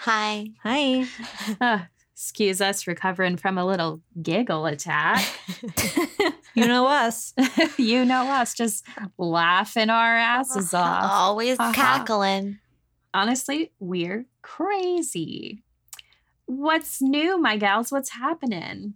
Hi. 0.00 0.48
Hi. 0.62 1.06
Uh, 1.58 1.78
excuse 2.12 2.60
us 2.60 2.86
recovering 2.86 3.38
from 3.38 3.56
a 3.56 3.64
little 3.64 4.02
giggle 4.20 4.66
attack. 4.66 5.26
You 6.54 6.66
know 6.66 6.86
us. 6.86 7.32
you 7.78 8.04
know 8.04 8.24
us 8.24 8.54
just 8.54 8.84
laughing 9.16 9.88
our 9.88 10.16
asses 10.16 10.74
off. 10.74 11.10
Always 11.10 11.56
cackling. 11.56 12.58
Honestly, 13.14 13.70
we're 13.78 14.26
crazy. 14.42 15.62
What's 16.46 17.00
new, 17.00 17.38
my 17.38 17.56
gals? 17.56 17.92
What's 17.92 18.10
happening? 18.10 18.94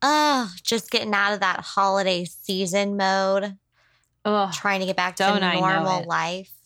Oh, 0.00 0.50
just 0.62 0.90
getting 0.90 1.12
out 1.12 1.34
of 1.34 1.40
that 1.40 1.60
holiday 1.60 2.24
season 2.24 2.96
mode, 2.96 3.58
Oh, 4.24 4.50
trying 4.52 4.80
to 4.80 4.86
get 4.86 4.96
back 4.96 5.16
to 5.16 5.38
normal 5.38 6.04
life. 6.06 6.57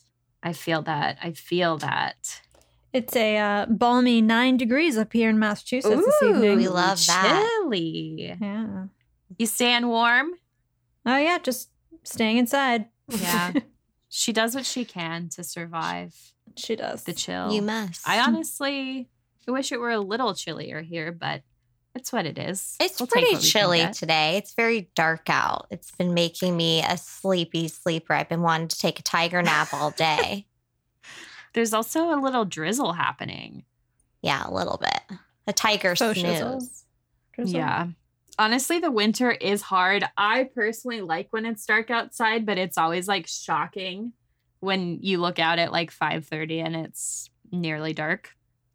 I 0.43 0.53
feel 0.53 0.83
that. 0.83 1.19
I 1.23 1.33
feel 1.33 1.79
that. 1.79 2.41
It's 2.93 3.17
a 3.17 3.39
uh, 3.39 3.67
balmy 3.67 4.21
nine 4.21 4.57
degrees 4.57 4.99
up 4.99 5.13
here 5.13 5.31
in 5.31 5.39
Massachusetts 5.39 6.05
this 6.05 6.23
evening. 6.23 6.57
we 6.57 6.69
love 6.69 7.05
that. 7.07 7.49
Chilly. 7.63 8.37
yeah. 8.41 8.87
You 9.39 9.47
staying 9.47 9.87
warm? 9.87 10.33
Oh 11.07 11.17
yeah, 11.17 11.39
just 11.39 11.71
staying 12.05 12.37
inside. 12.37 12.87
Yeah. 13.09 13.53
she 14.09 14.33
does 14.33 14.55
what 14.55 14.67
she 14.67 14.85
can 14.85 15.29
to 15.31 15.43
survive 15.43 16.15
She 16.57 16.77
does. 16.77 17.05
the 17.05 17.15
chill. 17.15 17.51
You 17.53 17.63
must. 17.63 18.07
I 18.07 18.21
honestly 18.21 19.09
I 19.49 19.51
wish 19.51 19.73
it 19.73 19.81
were 19.81 19.91
a 19.91 19.99
little 19.99 20.35
chillier 20.35 20.83
here, 20.83 21.13
but 21.13 21.43
it's 21.95 22.13
what 22.13 22.27
it 22.27 22.39
is. 22.39 22.77
It's 22.81 23.01
We'll 23.01 23.07
pretty 23.07 23.27
what 23.27 23.35
we 23.35 23.41
can 23.41 23.49
chilly 23.49 23.87
today. 23.93 24.37
It's 24.37 24.55
very 24.55 24.91
dark 24.95 25.29
out. 25.29 25.67
It's 25.71 25.91
been 25.93 26.15
making 26.15 26.57
me 26.57 26.83
a 26.83 26.97
sleepy 26.97 27.69
sleeper. 27.69 28.15
I've 28.15 28.29
been 28.29 28.43
wanting 28.43 28.69
to 28.69 28.79
take 28.79 28.99
a 28.99 29.03
tiger 29.03 29.43
nap 29.43 29.75
all 29.75 29.91
day. 29.91 30.47
There's 31.55 31.75
also 31.75 32.11
a 32.15 32.19
little 32.21 32.45
drizzle 32.45 32.95
happening. 32.95 33.65
yeah, 34.23 34.43
a 34.47 34.53
little 34.53 34.79
bit. 34.79 35.19
A 35.47 35.53
tiger 35.53 35.95
Faux 35.95 36.19
shizzle. 36.19 36.61
snooze. 36.61 36.85
Drizzle. 37.35 37.57
Yeah. 37.57 37.87
Honestly, 38.39 38.79
the 38.79 38.91
winter 38.91 39.31
is 39.31 39.61
hard. 39.61 40.05
I 40.17 40.45
personally 40.45 41.03
like 41.03 41.29
when 41.31 41.45
it's 41.45 41.67
dark 41.67 41.91
outside, 41.91 42.47
but 42.47 42.57
it's 42.57 42.79
always 42.79 43.07
like 43.07 43.27
shocking 43.27 44.15
when 44.61 45.01
you 45.03 45.19
look 45.19 45.39
out 45.39 45.59
at 45.59 45.73
like 45.73 45.93
5:30 45.93 46.65
and 46.65 46.75
it's 46.77 47.29
nearly 47.51 47.93
dark. 47.93 48.31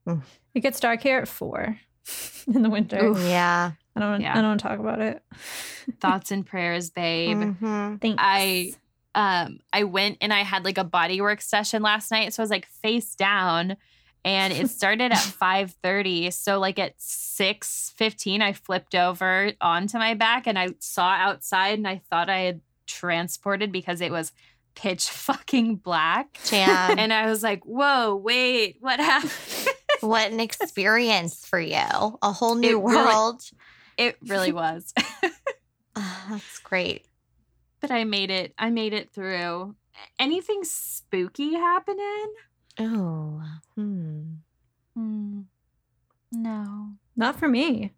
Mm. 0.07 0.21
It 0.53 0.59
gets 0.59 0.79
dark 0.79 1.01
here 1.01 1.17
at 1.19 1.27
four 1.27 1.79
in 2.47 2.61
the 2.61 2.69
winter. 2.69 3.03
Oof. 3.05 3.19
Yeah. 3.19 3.71
I 3.95 3.99
don't. 3.99 4.21
Yeah. 4.21 4.31
I 4.31 4.35
don't 4.35 4.49
want 4.49 4.59
to 4.61 4.67
talk 4.67 4.79
about 4.79 4.99
it. 5.01 5.23
Thoughts 5.99 6.31
and 6.31 6.45
prayers, 6.45 6.89
babe. 6.89 7.37
Mhm. 7.37 8.01
Thanks. 8.01 8.17
I 8.23 8.73
um 9.15 9.59
I 9.73 9.83
went 9.83 10.17
and 10.21 10.31
I 10.33 10.43
had 10.43 10.63
like 10.65 10.77
a 10.77 10.85
bodywork 10.85 11.41
session 11.41 11.81
last 11.81 12.11
night. 12.11 12.33
So 12.33 12.41
I 12.41 12.43
was 12.43 12.51
like 12.51 12.67
face 12.67 13.15
down 13.15 13.77
and 14.23 14.53
it 14.53 14.69
started 14.79 15.11
at 15.11 15.17
5:30. 15.17 16.31
So 16.33 16.59
like 16.59 16.77
at 16.77 16.97
6:15 16.99 18.41
I 18.41 18.53
flipped 18.53 18.93
over 18.95 19.53
onto 19.61 19.97
my 19.97 20.13
back 20.13 20.45
and 20.47 20.59
I 20.59 20.69
saw 20.79 21.09
outside 21.09 21.77
and 21.79 21.87
I 21.87 22.01
thought 22.09 22.29
I 22.29 22.39
had 22.41 22.61
transported 22.85 23.71
because 23.71 23.99
it 24.01 24.11
was 24.11 24.31
pitch 24.75 25.09
fucking 25.09 25.77
black. 25.77 26.37
Jam. 26.45 26.99
And 26.99 27.11
I 27.11 27.25
was 27.27 27.41
like, 27.41 27.63
"Whoa, 27.65 28.15
wait, 28.15 28.77
what 28.79 28.99
happened?" 28.99 29.31
what 30.01 30.31
an 30.31 30.39
experience 30.39 31.45
for 31.45 31.59
you. 31.59 31.77
A 32.21 32.31
whole 32.31 32.55
new 32.55 32.79
It 32.79 32.83
really- 32.83 33.05
world. 33.05 33.41
it 33.97 34.17
really 34.27 34.51
was. 34.63 34.93
Ah, 35.95 36.27
that's 36.29 36.59
great. 36.59 37.05
but 37.81 37.91
I 37.91 38.03
made 38.03 38.29
it. 38.31 38.53
I 38.57 38.69
made 38.69 38.93
it 38.93 39.11
through. 39.11 39.75
Anything 40.19 40.63
spooky 40.63 41.53
happening? 41.55 42.33
Oh. 42.79 43.41
Hmm. 43.75 44.21
Hmm. 44.95 45.41
No. 46.31 46.91
Not 47.15 47.39
for 47.39 47.47
me. 47.47 47.93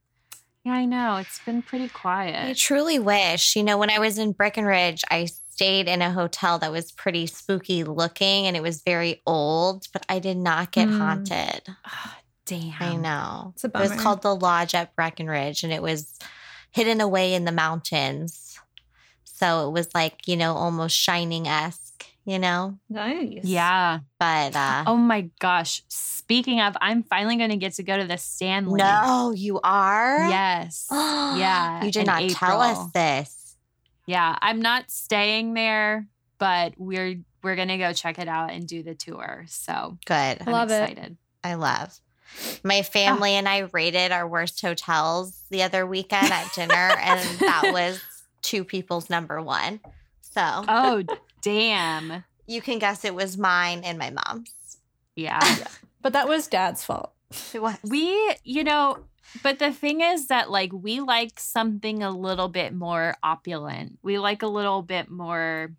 Yeah, 0.64 0.74
I 0.74 0.86
know. 0.86 1.18
It's 1.18 1.40
been 1.40 1.62
pretty 1.62 1.90
quiet. 1.90 2.50
I 2.50 2.54
truly 2.54 3.00
wish, 3.00 3.56
you 3.56 3.64
know, 3.64 3.78
when 3.78 3.90
I 3.90 4.00
was 4.00 4.18
in 4.18 4.32
Breckenridge, 4.34 5.04
I 5.09 5.28
stayed 5.59 5.90
in 5.90 6.02
a 6.02 6.09
hotel 6.09 6.58
that 6.58 6.72
was 6.72 6.90
pretty 6.94 7.28
spooky 7.28 7.84
looking 7.84 8.47
and 8.47 8.56
it 8.56 8.64
was 8.64 8.81
very 8.81 9.22
old, 9.25 9.86
but 9.92 10.06
I 10.08 10.20
did 10.20 10.38
not 10.38 10.72
get 10.72 10.88
Hmm. 10.88 10.97
haunted. 11.02 11.64
Oh, 11.86 12.14
damn. 12.46 12.74
I 12.80 12.96
know. 12.96 13.52
It's 13.56 13.66
a 13.66 13.68
It 13.68 13.74
was 13.75 13.92
called 13.92 14.22
the 14.22 14.34
Lodge 14.34 14.74
at 14.74 14.96
Breckenridge 14.96 15.66
and 15.66 15.74
it 15.74 15.81
was 15.81 16.18
hidden 16.72 17.02
away 17.02 17.34
in 17.34 17.44
the 17.44 17.52
mountains. 17.52 18.58
So 19.25 19.68
it 19.68 19.72
was 19.72 19.90
like, 19.94 20.30
you 20.30 20.38
know, 20.38 20.53
almost 20.56 20.96
shining 20.96 21.46
esque, 21.46 22.06
you 22.24 22.40
know? 22.40 22.80
Nice. 22.90 23.44
Yeah. 23.44 24.00
But 24.18 24.56
uh 24.56 24.86
Oh 24.88 24.96
my 24.96 25.30
gosh. 25.40 25.84
Speaking 25.90 26.62
of, 26.62 26.78
I'm 26.80 27.03
finally 27.03 27.36
going 27.36 27.50
to 27.50 27.58
get 27.58 27.74
to 27.74 27.84
go 27.84 27.97
to 27.97 28.08
the 28.08 28.18
Stanley. 28.18 28.78
no, 28.81 29.34
you 29.36 29.59
are? 29.62 30.26
Yes. 30.30 30.88
yeah. 30.91 31.84
You 31.84 31.91
did 31.91 32.02
in 32.02 32.06
not 32.06 32.30
tell 32.30 32.62
us 32.62 32.91
this. 32.94 33.36
Yeah, 34.09 34.36
I'm 34.42 34.59
not 34.59 34.90
staying 34.90 35.53
there, 35.53 36.08
but 36.40 36.74
we're 36.78 37.18
we're 37.44 37.56
gonna 37.56 37.78
go 37.78 37.94
check 37.94 38.18
it 38.18 38.28
out 38.28 38.50
and 38.50 38.68
do 38.68 38.81
the 38.81 38.96
tour. 38.96 39.46
So 39.47 40.00
Good. 40.08 40.42
I'm 40.42 40.52
Love 40.52 40.72
it. 40.72 40.90
excited. 40.90 41.18
I 41.44 41.53
love. 41.53 41.96
My 42.64 42.80
ah. 42.80 42.81
family 42.81 43.34
and 43.34 43.47
I 43.47 43.70
rated 43.72 44.12
our 44.12 44.28
worst 44.28 44.62
hotels 44.62 45.44
the 45.52 45.62
other 45.62 45.86
weekend 45.86 46.31
at 46.31 46.52
dinner, 46.56 46.74
and 46.74 47.20
that 47.38 47.70
was 47.72 48.02
two 48.42 48.64
people's 48.64 49.12
number 49.12 49.40
one. 49.44 49.80
So 50.22 50.41
Oh 50.44 51.03
damn. 51.44 52.24
you 52.47 52.62
can 52.62 52.80
guess 52.80 53.06
it 53.06 53.14
was 53.14 53.38
mine 53.38 53.81
and 53.84 54.00
my 54.00 54.09
mom's. 54.09 54.52
Yeah. 55.16 55.40
But 56.02 56.14
that 56.14 56.28
was 56.28 56.47
dad's 56.47 56.84
fault. 56.84 57.14
It 57.53 57.62
was. 57.62 57.78
We, 57.84 58.35
you 58.44 58.63
know, 58.63 59.06
but 59.44 59.59
the 59.59 59.72
thing 59.72 60.01
is 60.01 60.28
that 60.28 60.50
like 60.50 60.72
we 60.73 61.00
like 61.00 61.40
something 61.40 62.01
a 62.03 62.09
little 62.12 62.47
bit 62.50 62.73
more 62.73 63.16
opulent. 63.23 64.00
We 64.01 64.17
like 64.17 64.41
a 64.41 64.47
little 64.47 64.81
bit 64.81 65.09
more 65.09 65.73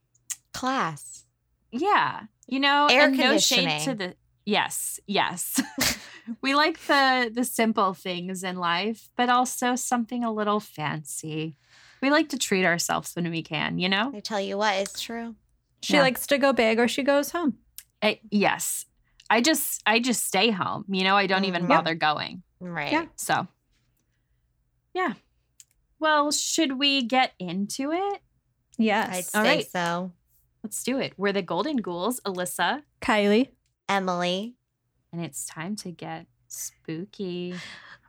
class. 0.52 1.24
yeah, 1.72 2.22
you 2.46 2.60
know, 2.60 2.88
Air 2.90 3.06
and 3.06 3.16
no 3.18 3.38
shade 3.38 3.80
to 3.84 3.94
the 3.94 4.14
Yes, 4.46 4.98
yes. 5.06 5.60
we 6.42 6.54
like 6.54 6.78
the 6.86 7.30
the 7.32 7.44
simple 7.44 7.94
things 7.94 8.42
in 8.42 8.56
life, 8.56 9.08
but 9.16 9.28
also 9.28 9.76
something 9.76 10.24
a 10.24 10.32
little 10.32 10.60
fancy. 10.60 11.56
We 12.02 12.10
like 12.10 12.30
to 12.30 12.38
treat 12.38 12.64
ourselves 12.64 13.12
when 13.14 13.30
we 13.30 13.42
can, 13.42 13.78
you 13.78 13.88
know? 13.88 14.10
I 14.14 14.20
tell 14.20 14.40
you 14.40 14.56
what, 14.56 14.74
it's 14.76 15.00
true. 15.02 15.36
She 15.82 15.94
Yeah. 15.94 16.02
likes 16.02 16.26
to 16.28 16.38
go 16.38 16.52
big 16.52 16.78
or 16.80 16.88
she 16.88 17.02
goes 17.02 17.30
home. 17.32 17.58
I, 18.02 18.12
eh, 18.12 18.16
yes. 18.30 18.86
I 19.30 19.40
just 19.40 19.80
I 19.86 20.00
just 20.00 20.26
stay 20.26 20.50
home. 20.50 20.84
You 20.88 21.04
know, 21.04 21.16
I 21.16 21.26
don't 21.26 21.44
even 21.44 21.64
Mhm. 21.64 21.68
bother 21.68 21.94
going. 21.94 22.42
Right. 22.58 22.92
Yeah. 22.92 23.06
So, 23.16 23.46
yeah. 24.92 25.14
Well, 26.00 26.32
should 26.32 26.78
we 26.78 27.02
get 27.02 27.32
into 27.38 27.92
it? 27.92 28.20
Yes. 28.76 29.34
I'd 29.34 29.38
All 29.38 29.44
say 29.44 29.56
right. 29.56 29.70
so. 29.70 30.12
Let's 30.64 30.82
do 30.82 30.98
it. 30.98 31.14
We're 31.16 31.32
the 31.32 31.42
Golden 31.42 31.76
Ghouls, 31.78 32.20
Alyssa, 32.26 32.82
Kylie. 33.00 33.50
Emily. 33.88 34.56
and 35.12 35.24
it's 35.24 35.44
time 35.44 35.74
to 35.76 35.90
get 35.90 36.26
spooky. 36.48 37.54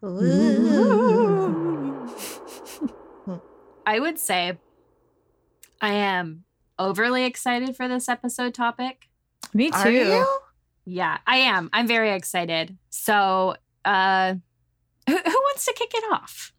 Ooh. 0.03 2.07
I 3.85 3.99
would 3.99 4.19
say 4.19 4.57
I 5.81 5.93
am 5.93 6.43
overly 6.77 7.25
excited 7.25 7.75
for 7.75 7.87
this 7.87 8.07
episode 8.09 8.53
topic. 8.53 9.09
Me 9.53 9.71
too. 9.71 10.25
Are 10.87 10.89
you? 10.89 10.97
Yeah, 10.97 11.17
I 11.27 11.37
am. 11.37 11.69
I'm 11.73 11.87
very 11.87 12.11
excited. 12.11 12.77
So, 12.89 13.55
uh 13.85 14.35
who, 15.07 15.17
who 15.17 15.31
wants 15.31 15.65
to 15.65 15.73
kick 15.73 15.91
it 15.93 16.03
off? 16.13 16.53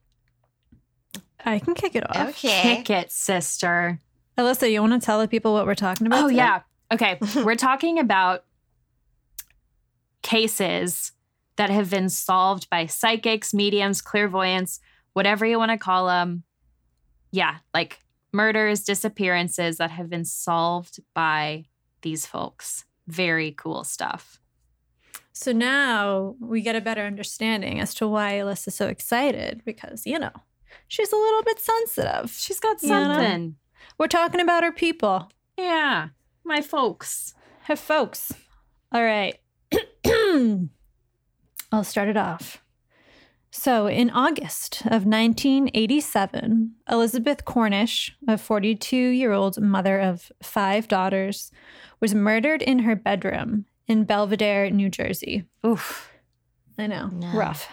I 1.44 1.58
can 1.58 1.74
kick 1.74 1.94
it 1.94 2.08
off. 2.08 2.30
Okay. 2.30 2.76
Kick 2.76 2.90
it, 2.90 3.12
sister. 3.12 3.98
Alyssa, 4.38 4.70
you 4.70 4.80
want 4.80 5.00
to 5.00 5.04
tell 5.04 5.20
the 5.20 5.28
people 5.28 5.52
what 5.52 5.66
we're 5.66 5.74
talking 5.74 6.06
about? 6.06 6.24
Oh 6.24 6.28
today? 6.28 6.38
yeah. 6.38 6.60
Okay. 6.92 7.18
We're 7.42 7.54
talking 7.54 7.98
about 7.98 8.44
cases 10.22 11.12
that 11.56 11.70
have 11.70 11.90
been 11.90 12.08
solved 12.08 12.68
by 12.68 12.86
psychics, 12.86 13.54
mediums, 13.54 14.02
clairvoyants, 14.02 14.78
whatever 15.14 15.46
you 15.46 15.58
want 15.58 15.70
to 15.70 15.78
call 15.78 16.06
them. 16.06 16.44
Yeah, 17.30 17.56
like 17.72 18.00
murders, 18.32 18.82
disappearances 18.82 19.78
that 19.78 19.90
have 19.90 20.10
been 20.10 20.24
solved 20.24 21.00
by 21.14 21.64
these 22.02 22.26
folks. 22.26 22.84
Very 23.06 23.52
cool 23.52 23.84
stuff. 23.84 24.38
So 25.32 25.52
now 25.52 26.36
we 26.40 26.60
get 26.60 26.76
a 26.76 26.80
better 26.80 27.02
understanding 27.02 27.80
as 27.80 27.94
to 27.94 28.06
why 28.06 28.32
Alyssa's 28.34 28.74
so 28.74 28.88
excited 28.88 29.62
because, 29.64 30.06
you 30.06 30.18
know, 30.18 30.30
she's 30.88 31.12
a 31.12 31.16
little 31.16 31.42
bit 31.42 31.58
sensitive. 31.58 32.30
She's 32.30 32.60
got 32.60 32.82
You 32.82 32.88
know? 32.90 33.14
something. 33.14 33.56
We're 33.98 34.08
talking 34.08 34.40
about 34.40 34.62
her 34.62 34.72
people, 34.72 35.30
Yeah, 35.56 36.08
my 36.44 36.60
folks. 36.60 37.34
her 37.64 37.76
folks. 37.76 38.32
All 38.92 39.02
right. 39.02 39.38
I'll 41.72 41.84
start 41.84 42.08
it 42.08 42.16
off. 42.16 42.62
So, 43.54 43.86
in 43.86 44.08
August 44.08 44.80
of 44.86 45.04
1987, 45.04 46.74
Elizabeth 46.90 47.44
Cornish, 47.44 48.16
a 48.26 48.38
42 48.38 48.96
year 48.96 49.32
old 49.32 49.60
mother 49.60 50.00
of 50.00 50.32
five 50.42 50.88
daughters, 50.88 51.52
was 52.00 52.14
murdered 52.14 52.62
in 52.62 52.80
her 52.80 52.96
bedroom 52.96 53.66
in 53.86 54.06
Belvidere, 54.06 54.70
New 54.70 54.88
Jersey. 54.88 55.44
Oof. 55.66 56.10
I 56.78 56.86
know. 56.86 57.08
No. 57.08 57.30
Rough. 57.34 57.68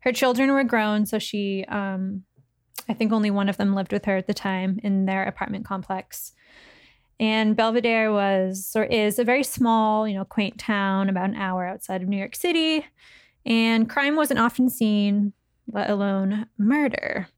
Her 0.00 0.12
children 0.12 0.52
were 0.52 0.62
grown, 0.62 1.04
so 1.04 1.18
she, 1.18 1.64
um, 1.64 2.22
I 2.88 2.94
think 2.94 3.12
only 3.12 3.30
one 3.32 3.48
of 3.48 3.56
them 3.56 3.74
lived 3.74 3.92
with 3.92 4.04
her 4.04 4.16
at 4.16 4.28
the 4.28 4.34
time 4.34 4.78
in 4.84 5.06
their 5.06 5.24
apartment 5.24 5.64
complex. 5.64 6.32
And 7.18 7.56
Belvidere 7.56 8.12
was 8.12 8.70
or 8.76 8.84
is 8.84 9.18
a 9.18 9.24
very 9.24 9.42
small, 9.42 10.06
you 10.06 10.14
know, 10.14 10.24
quaint 10.24 10.58
town 10.58 11.08
about 11.08 11.30
an 11.30 11.34
hour 11.34 11.66
outside 11.66 12.02
of 12.02 12.08
New 12.08 12.16
York 12.16 12.36
City. 12.36 12.86
And 13.44 13.88
crime 13.88 14.16
wasn't 14.16 14.40
often 14.40 14.68
seen, 14.70 15.32
let 15.70 15.90
alone 15.90 16.46
murder. 16.58 17.28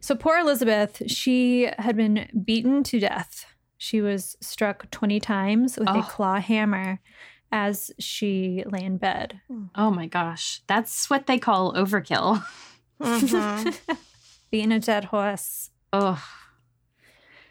So 0.00 0.14
poor 0.14 0.38
Elizabeth, 0.38 1.02
she 1.10 1.68
had 1.78 1.96
been 1.96 2.28
beaten 2.44 2.82
to 2.84 3.00
death. 3.00 3.46
She 3.78 4.00
was 4.00 4.36
struck 4.40 4.90
20 4.90 5.18
times 5.20 5.76
with 5.78 5.88
a 5.88 5.98
Oh. 5.98 6.02
claw 6.02 6.38
hammer 6.40 7.00
as 7.50 7.90
she 7.98 8.64
lay 8.66 8.82
in 8.82 8.98
bed. 8.98 9.40
Oh 9.74 9.90
my 9.90 10.06
gosh. 10.06 10.60
That's 10.66 11.08
what 11.08 11.26
they 11.26 11.38
call 11.38 11.72
overkill. 11.74 12.44
Mhm. 13.00 13.98
Beating 14.50 14.72
a 14.72 14.78
dead 14.80 15.06
horse. 15.06 15.70
Oh, 15.92 16.22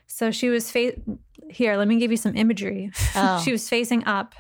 So 0.06 0.30
she 0.32 0.50
was 0.50 0.70
fa- 0.72 0.94
here. 1.50 1.76
Let 1.76 1.88
me 1.88 1.98
give 2.00 2.12
you 2.12 2.18
some 2.18 2.36
imagery. 2.36 2.92
Oh. 3.16 3.42
she 3.44 3.52
was 3.52 3.68
facing 3.68 4.06
up, 4.06 4.36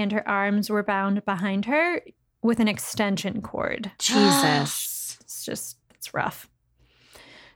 and 0.00 0.12
her 0.12 0.26
arms 0.26 0.70
were 0.70 0.82
bound 0.82 1.24
behind 1.24 1.66
her 1.66 2.02
with 2.42 2.60
an 2.60 2.68
extension 2.68 3.42
cord. 3.42 3.92
Jesus. 3.98 5.18
It's 5.20 5.44
just 5.44 5.76
it's 5.94 6.14
rough. 6.14 6.48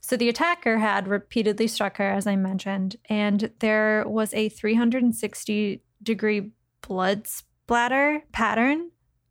So 0.00 0.19
the 0.19 0.29
attacker 0.29 0.79
had 0.79 1.08
repeatedly 1.08 1.67
struck 1.67 1.96
her, 1.96 2.11
as 2.11 2.26
I 2.26 2.37
mentioned, 2.37 2.96
and 3.08 3.50
there 3.61 4.05
was 4.06 4.35
a 4.35 4.50
360 4.50 5.82
degree 6.02 6.50
blood 6.87 7.26
splatter 7.26 8.23
pattern 8.31 8.91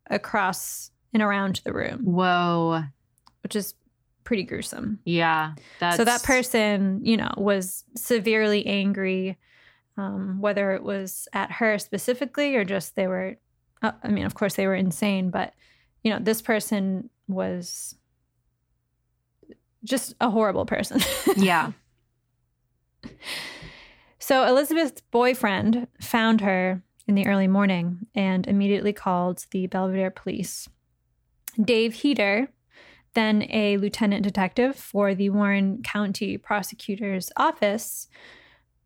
across 0.10 0.90
and 1.14 1.22
around 1.22 1.62
the 1.64 1.74
room, 1.74 2.00
Whoa. 2.04 2.86
which 3.44 3.56
is 3.56 3.76
pretty 4.24 4.44
gruesome. 4.44 5.00
Yeah. 5.06 5.54
That's 5.80 5.98
So 5.98 6.06
that 6.06 6.24
person, 6.24 7.02
you 7.04 7.18
know, 7.18 7.32
was 7.38 7.84
severely 7.96 8.66
angry, 8.66 9.38
um, 9.98 10.40
whether 10.40 10.72
it 10.74 10.84
was 10.84 11.28
at 11.34 11.52
her 11.54 11.78
specifically 11.78 12.56
or 12.56 12.64
just 12.64 12.96
they 12.96 13.08
were, 13.08 13.38
uh, 13.82 13.92
I 14.04 14.08
mean, 14.10 14.26
of 14.26 14.36
course 14.36 14.56
they 14.56 14.68
were 14.68 14.76
insane, 14.76 15.30
but, 15.30 15.54
you 16.04 16.12
know, 16.12 16.20
this 16.20 16.42
person 16.42 17.10
was 17.28 17.96
just 19.84 20.16
a 20.22 20.30
horrible 20.30 20.66
person. 20.66 21.02
Yeah. 21.36 21.72
So 24.26 24.46
Elizabeth's 24.46 25.02
boyfriend 25.12 25.86
found 26.00 26.40
her 26.40 26.82
in 27.10 27.16
the 27.16 27.28
early 27.28 27.50
morning 27.50 28.08
and 28.16 28.48
immediately 28.48 28.94
called 28.94 29.46
the 29.52 29.68
Belvidere 29.68 30.16
police. 30.16 30.70
Dave 31.62 31.94
Heater, 31.96 32.48
then 33.16 33.46
a 33.50 33.76
lieutenant 33.76 34.24
detective 34.24 34.78
for 34.78 35.14
the 35.14 35.30
Warren 35.30 35.84
County 35.84 36.38
Prosecutor's 36.38 37.34
Office, 37.36 38.08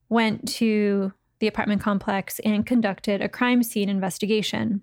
went 0.09 0.47
to 0.47 1.13
the 1.39 1.47
apartment 1.47 1.81
complex 1.81 2.39
and 2.39 2.65
conducted 2.65 3.21
a 3.21 3.29
crime 3.29 3.63
scene 3.63 3.89
investigation, 3.89 4.81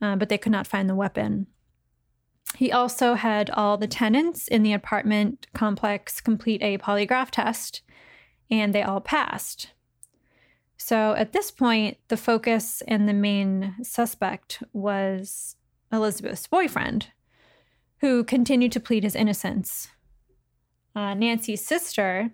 uh, 0.00 0.16
but 0.16 0.28
they 0.28 0.38
could 0.38 0.52
not 0.52 0.66
find 0.66 0.88
the 0.88 0.94
weapon. 0.94 1.46
He 2.56 2.72
also 2.72 3.14
had 3.14 3.50
all 3.50 3.76
the 3.76 3.86
tenants 3.86 4.48
in 4.48 4.62
the 4.62 4.72
apartment 4.72 5.46
complex 5.54 6.20
complete 6.20 6.62
a 6.62 6.78
polygraph 6.78 7.30
test, 7.30 7.82
and 8.50 8.74
they 8.74 8.82
all 8.82 9.00
passed. 9.00 9.68
So 10.76 11.14
at 11.14 11.32
this 11.32 11.50
point, 11.50 11.98
the 12.08 12.16
focus 12.16 12.82
and 12.88 13.08
the 13.08 13.12
main 13.12 13.76
suspect 13.82 14.62
was 14.72 15.56
Elizabeth's 15.92 16.46
boyfriend, 16.46 17.08
who 18.00 18.24
continued 18.24 18.72
to 18.72 18.80
plead 18.80 19.04
his 19.04 19.14
innocence. 19.14 19.88
Uh, 20.96 21.14
Nancy's 21.14 21.64
sister 21.64 22.30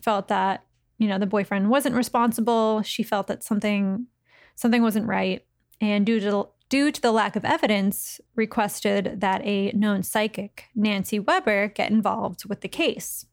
felt 0.00 0.28
that 0.28 0.64
you 0.98 1.08
know 1.08 1.18
the 1.18 1.26
boyfriend 1.26 1.70
wasn't 1.70 1.96
responsible. 1.96 2.82
She 2.82 3.02
felt 3.02 3.26
that 3.26 3.42
something 3.42 4.06
something 4.54 4.82
wasn't 4.82 5.06
right, 5.06 5.44
and 5.80 6.06
due 6.06 6.20
to 6.20 6.48
due 6.68 6.90
to 6.90 7.00
the 7.00 7.12
lack 7.12 7.36
of 7.36 7.44
evidence, 7.44 8.20
requested 8.34 9.20
that 9.20 9.44
a 9.44 9.70
known 9.72 10.02
psychic, 10.02 10.64
Nancy 10.74 11.18
Weber, 11.18 11.68
get 11.68 11.90
involved 11.90 12.46
with 12.46 12.62
the 12.62 12.68
case. 12.68 13.26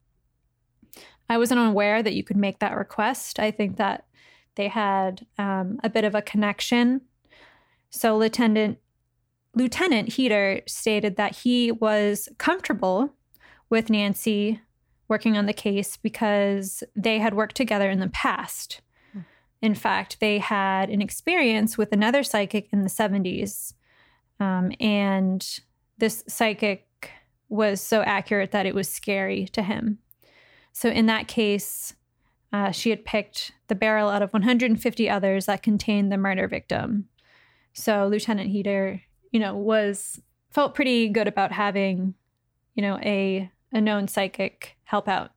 I 1.30 1.38
wasn't 1.38 1.62
aware 1.62 2.04
that 2.04 2.14
you 2.14 2.24
could 2.24 2.38
make 2.38 2.60
that 2.60 2.76
request. 2.76 3.40
I 3.40 3.52
think 3.52 3.78
that 3.78 4.06
they 4.56 4.68
had 4.68 5.26
um, 5.38 5.80
a 5.84 5.90
bit 5.90 6.04
of 6.04 6.14
a 6.14 6.22
connection. 6.22 7.02
So 7.90 8.18
Lieutenant 8.18 8.78
Lieutenant 9.56 10.14
Heater 10.14 10.62
stated 10.68 11.18
that 11.18 11.38
he 11.38 11.72
was 11.72 12.30
comfortable 12.38 13.14
with 13.70 13.90
Nancy 13.90 14.62
working 15.12 15.38
on 15.38 15.46
the 15.46 15.54
case 15.54 15.98
because 15.98 16.86
they 16.96 17.20
had 17.20 17.34
worked 17.34 17.58
together 17.58 17.90
in 17.90 18.00
the 18.00 18.08
past. 18.08 18.80
In 19.62 19.76
fact, 19.76 20.22
they 20.22 20.40
had 20.40 20.90
an 20.90 21.02
experience 21.02 21.78
with 21.78 21.92
another 21.92 22.24
psychic 22.24 22.70
in 22.72 22.84
the 22.84 22.90
70s. 22.90 23.74
Um, 24.40 24.72
and 24.80 25.46
this 25.98 26.24
psychic 26.30 26.88
was 27.50 27.82
so 27.82 28.02
accurate 28.04 28.52
that 28.52 28.66
it 28.66 28.74
was 28.74 28.88
scary 28.88 29.48
to 29.48 29.62
him. 29.62 30.00
So, 30.72 30.88
in 30.88 31.08
that 31.08 31.28
case, 31.28 31.94
uh, 32.54 32.72
she 32.72 32.90
had 32.90 33.04
picked 33.04 33.52
the 33.68 33.76
barrel 33.76 34.10
out 34.10 34.22
of 34.22 34.32
150 34.32 35.10
others 35.10 35.46
that 35.46 35.62
contained 35.62 36.10
the 36.10 36.18
murder 36.18 36.48
victim. 36.48 37.10
So, 37.74 38.08
Lieutenant 38.08 38.50
Heater, 38.50 39.02
you 39.32 39.42
know, 39.42 39.56
was 39.58 40.22
felt 40.52 40.74
pretty 40.74 41.10
good 41.10 41.28
about 41.28 41.52
having, 41.52 42.14
you 42.76 42.82
know, 42.82 42.98
a 43.00 43.52
a 43.72 43.82
known 43.82 44.08
psychic 44.08 44.78
help 44.84 45.08
out. 45.08 45.32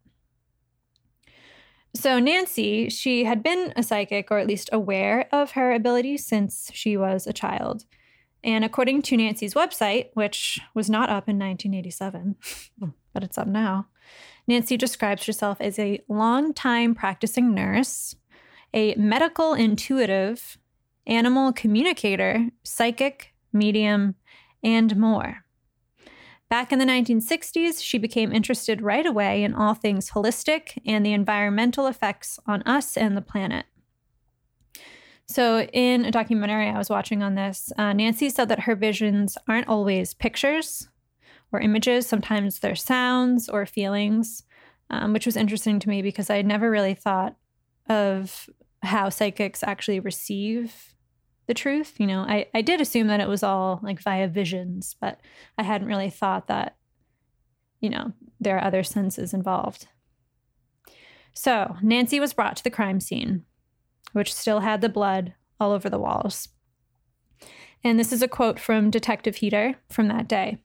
So 1.94 2.18
Nancy, 2.18 2.88
she 2.88 3.24
had 3.24 3.42
been 3.42 3.72
a 3.76 3.82
psychic 3.82 4.30
or 4.30 4.38
at 4.38 4.48
least 4.48 4.68
aware 4.72 5.28
of 5.32 5.52
her 5.52 5.72
abilities 5.72 6.26
since 6.26 6.70
she 6.74 6.96
was 6.96 7.26
a 7.26 7.32
child. 7.32 7.84
And 8.42 8.64
according 8.64 9.02
to 9.02 9.16
Nancy's 9.16 9.54
website, 9.54 10.08
which 10.14 10.60
was 10.74 10.90
not 10.90 11.08
up 11.08 11.28
in 11.28 11.38
1987, 11.38 12.36
but 13.12 13.22
it's 13.22 13.38
up 13.38 13.46
now, 13.46 13.86
Nancy 14.46 14.76
describes 14.76 15.24
herself 15.24 15.58
as 15.60 15.78
a 15.78 16.00
long-time 16.08 16.94
practicing 16.94 17.54
nurse, 17.54 18.16
a 18.74 18.94
medical 18.96 19.54
intuitive, 19.54 20.58
animal 21.06 21.52
communicator, 21.52 22.48
psychic, 22.62 23.32
medium, 23.52 24.16
and 24.62 24.96
more. 24.96 25.43
Back 26.50 26.72
in 26.72 26.78
the 26.78 26.84
1960s, 26.84 27.82
she 27.82 27.98
became 27.98 28.32
interested 28.32 28.82
right 28.82 29.04
away 29.04 29.42
in 29.42 29.54
all 29.54 29.74
things 29.74 30.10
holistic 30.10 30.78
and 30.86 31.04
the 31.04 31.12
environmental 31.12 31.86
effects 31.86 32.38
on 32.46 32.62
us 32.62 32.96
and 32.96 33.16
the 33.16 33.22
planet. 33.22 33.66
So, 35.26 35.62
in 35.72 36.04
a 36.04 36.10
documentary 36.10 36.68
I 36.68 36.76
was 36.76 36.90
watching 36.90 37.22
on 37.22 37.34
this, 37.34 37.72
uh, 37.78 37.94
Nancy 37.94 38.28
said 38.28 38.50
that 38.50 38.60
her 38.60 38.76
visions 38.76 39.38
aren't 39.48 39.68
always 39.68 40.12
pictures 40.12 40.88
or 41.50 41.60
images, 41.60 42.06
sometimes 42.06 42.58
they're 42.58 42.76
sounds 42.76 43.48
or 43.48 43.64
feelings, 43.64 44.42
um, 44.90 45.12
which 45.14 45.24
was 45.24 45.36
interesting 45.36 45.78
to 45.80 45.88
me 45.88 46.02
because 46.02 46.28
I 46.28 46.42
never 46.42 46.70
really 46.70 46.94
thought 46.94 47.36
of 47.88 48.50
how 48.82 49.08
psychics 49.08 49.62
actually 49.62 50.00
receive 50.00 50.93
the 51.46 51.54
truth. 51.54 51.94
You 51.98 52.06
know, 52.06 52.20
I, 52.20 52.46
I 52.54 52.62
did 52.62 52.80
assume 52.80 53.06
that 53.08 53.20
it 53.20 53.28
was 53.28 53.42
all 53.42 53.80
like 53.82 54.00
via 54.00 54.28
visions, 54.28 54.96
but 55.00 55.20
I 55.58 55.62
hadn't 55.62 55.88
really 55.88 56.10
thought 56.10 56.46
that, 56.48 56.76
you 57.80 57.90
know, 57.90 58.12
there 58.40 58.56
are 58.56 58.64
other 58.64 58.82
senses 58.82 59.34
involved. 59.34 59.88
So 61.34 61.76
Nancy 61.82 62.20
was 62.20 62.32
brought 62.32 62.56
to 62.56 62.64
the 62.64 62.70
crime 62.70 63.00
scene, 63.00 63.44
which 64.12 64.32
still 64.32 64.60
had 64.60 64.80
the 64.80 64.88
blood 64.88 65.34
all 65.58 65.72
over 65.72 65.90
the 65.90 65.98
walls. 65.98 66.48
And 67.82 67.98
this 67.98 68.12
is 68.12 68.22
a 68.22 68.28
quote 68.28 68.58
from 68.58 68.90
Detective 68.90 69.36
Heater 69.36 69.74
from 69.90 70.08
that 70.08 70.28
day. 70.28 70.58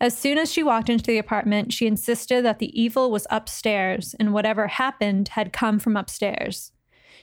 As 0.00 0.16
soon 0.16 0.38
as 0.38 0.50
she 0.50 0.62
walked 0.62 0.88
into 0.88 1.04
the 1.04 1.18
apartment, 1.18 1.72
she 1.72 1.86
insisted 1.86 2.44
that 2.44 2.58
the 2.58 2.80
evil 2.80 3.10
was 3.10 3.26
upstairs 3.30 4.16
and 4.18 4.32
whatever 4.32 4.66
happened 4.66 5.28
had 5.28 5.52
come 5.52 5.78
from 5.78 5.96
upstairs. 5.96 6.72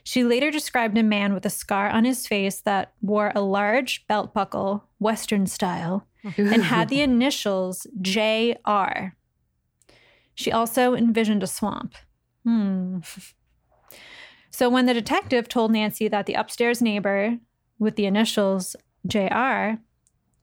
She 0.10 0.24
later 0.24 0.50
described 0.50 0.98
a 0.98 1.04
man 1.04 1.36
with 1.36 1.46
a 1.46 1.52
scar 1.52 1.88
on 1.88 2.04
his 2.04 2.26
face 2.26 2.62
that 2.62 2.94
wore 3.00 3.32
a 3.36 3.42
large 3.42 4.08
belt 4.08 4.34
buckle, 4.34 4.86
Western 4.98 5.46
style, 5.46 6.08
and 6.36 6.64
had 6.64 6.90
the 6.90 7.02
initials 7.02 7.86
J.R. 8.02 9.16
She 10.34 10.52
also 10.52 10.96
envisioned 10.96 11.44
a 11.44 11.48
swamp. 11.48 11.94
Hmm. 12.44 13.02
So 14.50 14.68
when 14.68 14.88
the 14.88 14.96
detective 14.96 15.48
told 15.48 15.74
Nancy 15.74 16.08
that 16.08 16.26
the 16.26 16.34
upstairs 16.34 16.82
neighbor 16.82 17.38
with 17.78 17.96
the 17.96 18.08
initials 18.08 18.76
JR 19.06 19.74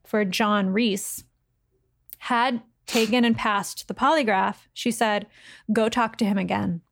for 0.05 0.25
John 0.25 0.69
Reese 0.73 1.25
had 2.19 2.63
taken 2.87 3.25
and 3.25 3.37
passed 3.37 3.89
the 3.89 3.95
polygraph, 3.95 4.69
she 4.73 4.93
said, 4.93 5.27
Go 5.73 5.89
talk 5.89 6.19
to 6.19 6.25
him 6.25 6.39
again. 6.39 6.83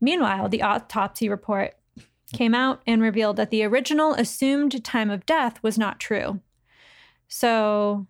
Meanwhile, 0.00 0.48
the 0.48 0.62
autopsy 0.62 1.28
report 1.28 1.74
came 2.32 2.54
out 2.54 2.82
and 2.86 3.00
revealed 3.00 3.36
that 3.36 3.50
the 3.50 3.64
original 3.64 4.14
assumed 4.14 4.84
time 4.84 5.10
of 5.10 5.26
death 5.26 5.62
was 5.62 5.78
not 5.78 6.00
true. 6.00 6.40
So 7.28 8.06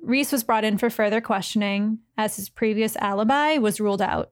Reese 0.00 0.32
was 0.32 0.44
brought 0.44 0.64
in 0.64 0.78
for 0.78 0.90
further 0.90 1.20
questioning 1.20 1.98
as 2.16 2.36
his 2.36 2.48
previous 2.48 2.96
alibi 2.96 3.56
was 3.56 3.80
ruled 3.80 4.02
out. 4.02 4.30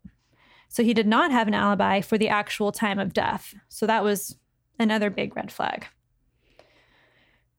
So 0.68 0.82
he 0.82 0.94
did 0.94 1.06
not 1.06 1.30
have 1.30 1.48
an 1.48 1.54
alibi 1.54 2.00
for 2.00 2.18
the 2.18 2.28
actual 2.28 2.72
time 2.72 2.98
of 2.98 3.12
death. 3.12 3.54
So 3.68 3.86
that 3.86 4.04
was 4.04 4.36
another 4.78 5.10
big 5.10 5.36
red 5.36 5.50
flag. 5.50 5.86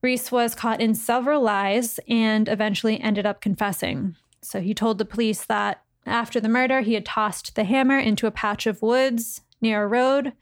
Reese 0.02 0.30
was 0.30 0.54
caught 0.54 0.80
in 0.80 0.94
several 0.94 1.42
lies 1.42 1.98
and 2.08 2.48
eventually 2.48 3.00
ended 3.00 3.26
up 3.26 3.40
confessing. 3.40 4.14
So 4.42 4.60
he 4.60 4.72
told 4.72 4.98
the 4.98 5.04
police 5.04 5.44
that 5.46 5.82
after 6.06 6.40
the 6.40 6.48
murder, 6.48 6.80
he 6.80 6.94
had 6.94 7.04
tossed 7.04 7.54
the 7.54 7.64
hammer 7.64 7.98
into 7.98 8.26
a 8.26 8.32
patch 8.32 8.66
of 8.66 8.82
woods 8.82 9.42
near 9.60 9.84
a 9.84 9.88
road 9.88 10.32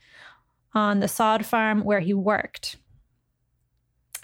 on 0.74 1.00
the 1.00 1.08
sod 1.08 1.44
farm 1.44 1.82
where 1.82 2.00
he 2.00 2.14
worked. 2.14 2.76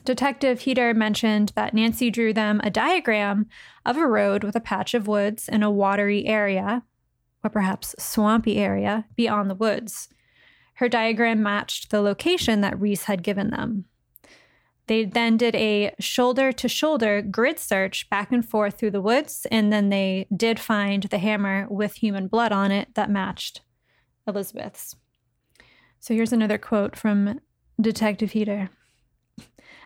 Detective 0.05 0.61
Heater 0.61 0.93
mentioned 0.95 1.53
that 1.55 1.75
Nancy 1.75 2.11
drew 2.11 2.33
them 2.33 2.61
a 2.65 2.71
diagram 2.71 3.47
of 3.87 3.97
a 3.97 4.07
road 4.07 4.43
with 4.43 4.57
a 4.57 4.61
patch 4.61 4.95
of 4.95 5.07
woods 5.07 5.49
and 5.49 5.63
a 5.63 5.71
watery 5.71 6.27
area, 6.27 6.83
or 7.45 7.51
perhaps 7.51 7.95
swampy 7.99 8.59
area, 8.59 9.07
beyond 9.15 9.49
the 9.49 9.55
woods. 9.55 10.09
Her 10.75 10.89
diagram 10.89 11.43
matched 11.43 11.91
the 11.91 12.01
location 12.01 12.63
that 12.63 12.81
Reese 12.81 13.05
had 13.05 13.23
given 13.23 13.51
them. 13.51 13.85
They 14.87 15.05
then 15.05 15.37
did 15.37 15.55
a 15.55 15.95
shoulder 16.01 16.53
to 16.53 16.69
shoulder 16.69 17.23
grid 17.23 17.59
search 17.59 18.11
back 18.11 18.33
and 18.33 18.47
forth 18.47 18.79
through 18.79 18.91
the 18.91 19.01
woods, 19.01 19.47
and 19.51 19.73
then 19.73 19.89
they 19.89 20.27
did 20.37 20.59
find 20.59 21.05
the 21.05 21.19
hammer 21.19 21.67
with 21.71 21.95
human 21.95 22.27
blood 22.27 22.53
on 22.53 22.73
it 22.73 22.95
that 22.95 23.11
matched 23.11 23.61
Elizabeth's. 24.27 24.97
So 26.01 26.15
here's 26.15 26.33
another 26.33 26.59
quote 26.59 26.97
from 26.97 27.41
Detective 27.81 28.33
Heater. 28.33 28.71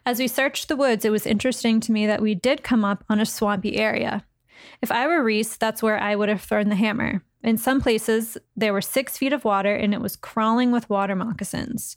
As 0.06 0.18
we 0.18 0.28
searched 0.28 0.68
the 0.68 0.76
woods, 0.76 1.04
it 1.04 1.10
was 1.10 1.26
interesting 1.26 1.80
to 1.80 1.92
me 1.92 2.06
that 2.06 2.22
we 2.22 2.34
did 2.34 2.62
come 2.62 2.84
up 2.84 3.04
on 3.10 3.20
a 3.20 3.26
swampy 3.26 3.76
area. 3.76 4.24
If 4.80 4.90
I 4.90 5.06
were 5.06 5.22
Reese, 5.22 5.56
that's 5.56 5.82
where 5.82 5.98
I 5.98 6.16
would 6.16 6.28
have 6.28 6.42
thrown 6.42 6.68
the 6.68 6.76
hammer. 6.76 7.22
In 7.42 7.58
some 7.58 7.80
places, 7.80 8.38
there 8.56 8.72
were 8.72 8.80
six 8.80 9.18
feet 9.18 9.32
of 9.32 9.44
water 9.44 9.74
and 9.74 9.92
it 9.92 10.00
was 10.00 10.16
crawling 10.16 10.72
with 10.72 10.88
water 10.88 11.14
moccasins. 11.14 11.96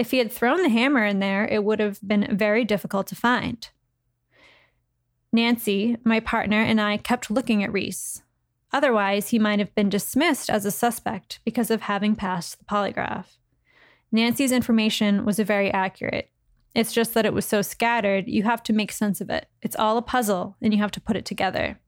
If 0.00 0.12
he 0.12 0.16
had 0.16 0.32
thrown 0.32 0.62
the 0.62 0.70
hammer 0.70 1.04
in 1.04 1.18
there, 1.18 1.44
it 1.46 1.62
would 1.62 1.78
have 1.78 2.00
been 2.00 2.34
very 2.34 2.64
difficult 2.64 3.06
to 3.08 3.14
find. 3.14 3.68
Nancy, 5.30 5.98
my 6.04 6.20
partner, 6.20 6.62
and 6.62 6.80
I 6.80 6.96
kept 6.96 7.30
looking 7.30 7.62
at 7.62 7.70
Reese. 7.70 8.22
Otherwise, 8.72 9.28
he 9.28 9.38
might 9.38 9.58
have 9.58 9.74
been 9.74 9.90
dismissed 9.90 10.48
as 10.48 10.64
a 10.64 10.70
suspect 10.70 11.40
because 11.44 11.70
of 11.70 11.82
having 11.82 12.16
passed 12.16 12.58
the 12.58 12.64
polygraph. 12.64 13.26
Nancy's 14.10 14.52
information 14.52 15.26
was 15.26 15.38
very 15.38 15.70
accurate. 15.70 16.30
It's 16.74 16.94
just 16.94 17.12
that 17.12 17.26
it 17.26 17.34
was 17.34 17.44
so 17.44 17.60
scattered, 17.60 18.26
you 18.26 18.44
have 18.44 18.62
to 18.62 18.72
make 18.72 18.92
sense 18.92 19.20
of 19.20 19.28
it. 19.28 19.48
It's 19.60 19.76
all 19.76 19.98
a 19.98 20.02
puzzle, 20.02 20.56
and 20.62 20.72
you 20.72 20.80
have 20.80 20.92
to 20.92 21.00
put 21.02 21.18
it 21.18 21.26
together. 21.26 21.78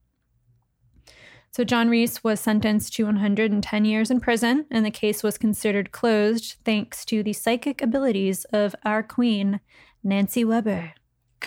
So, 1.55 1.65
John 1.65 1.91
Reese 1.91 2.25
was 2.25 2.41
sentenced 2.41 2.95
to 2.95 3.05
110 3.05 3.85
years 3.85 4.11
in 4.11 4.21
prison, 4.21 4.65
and 4.71 4.87
the 4.87 4.91
case 4.91 5.23
was 5.23 5.37
considered 5.37 5.93
closed 5.93 6.57
thanks 6.65 7.05
to 7.05 7.23
the 7.23 7.35
psychic 7.35 7.83
abilities 7.83 8.47
of 8.55 8.75
our 8.87 9.03
queen, 9.03 9.61
Nancy 10.03 10.45
Weber. 10.47 10.95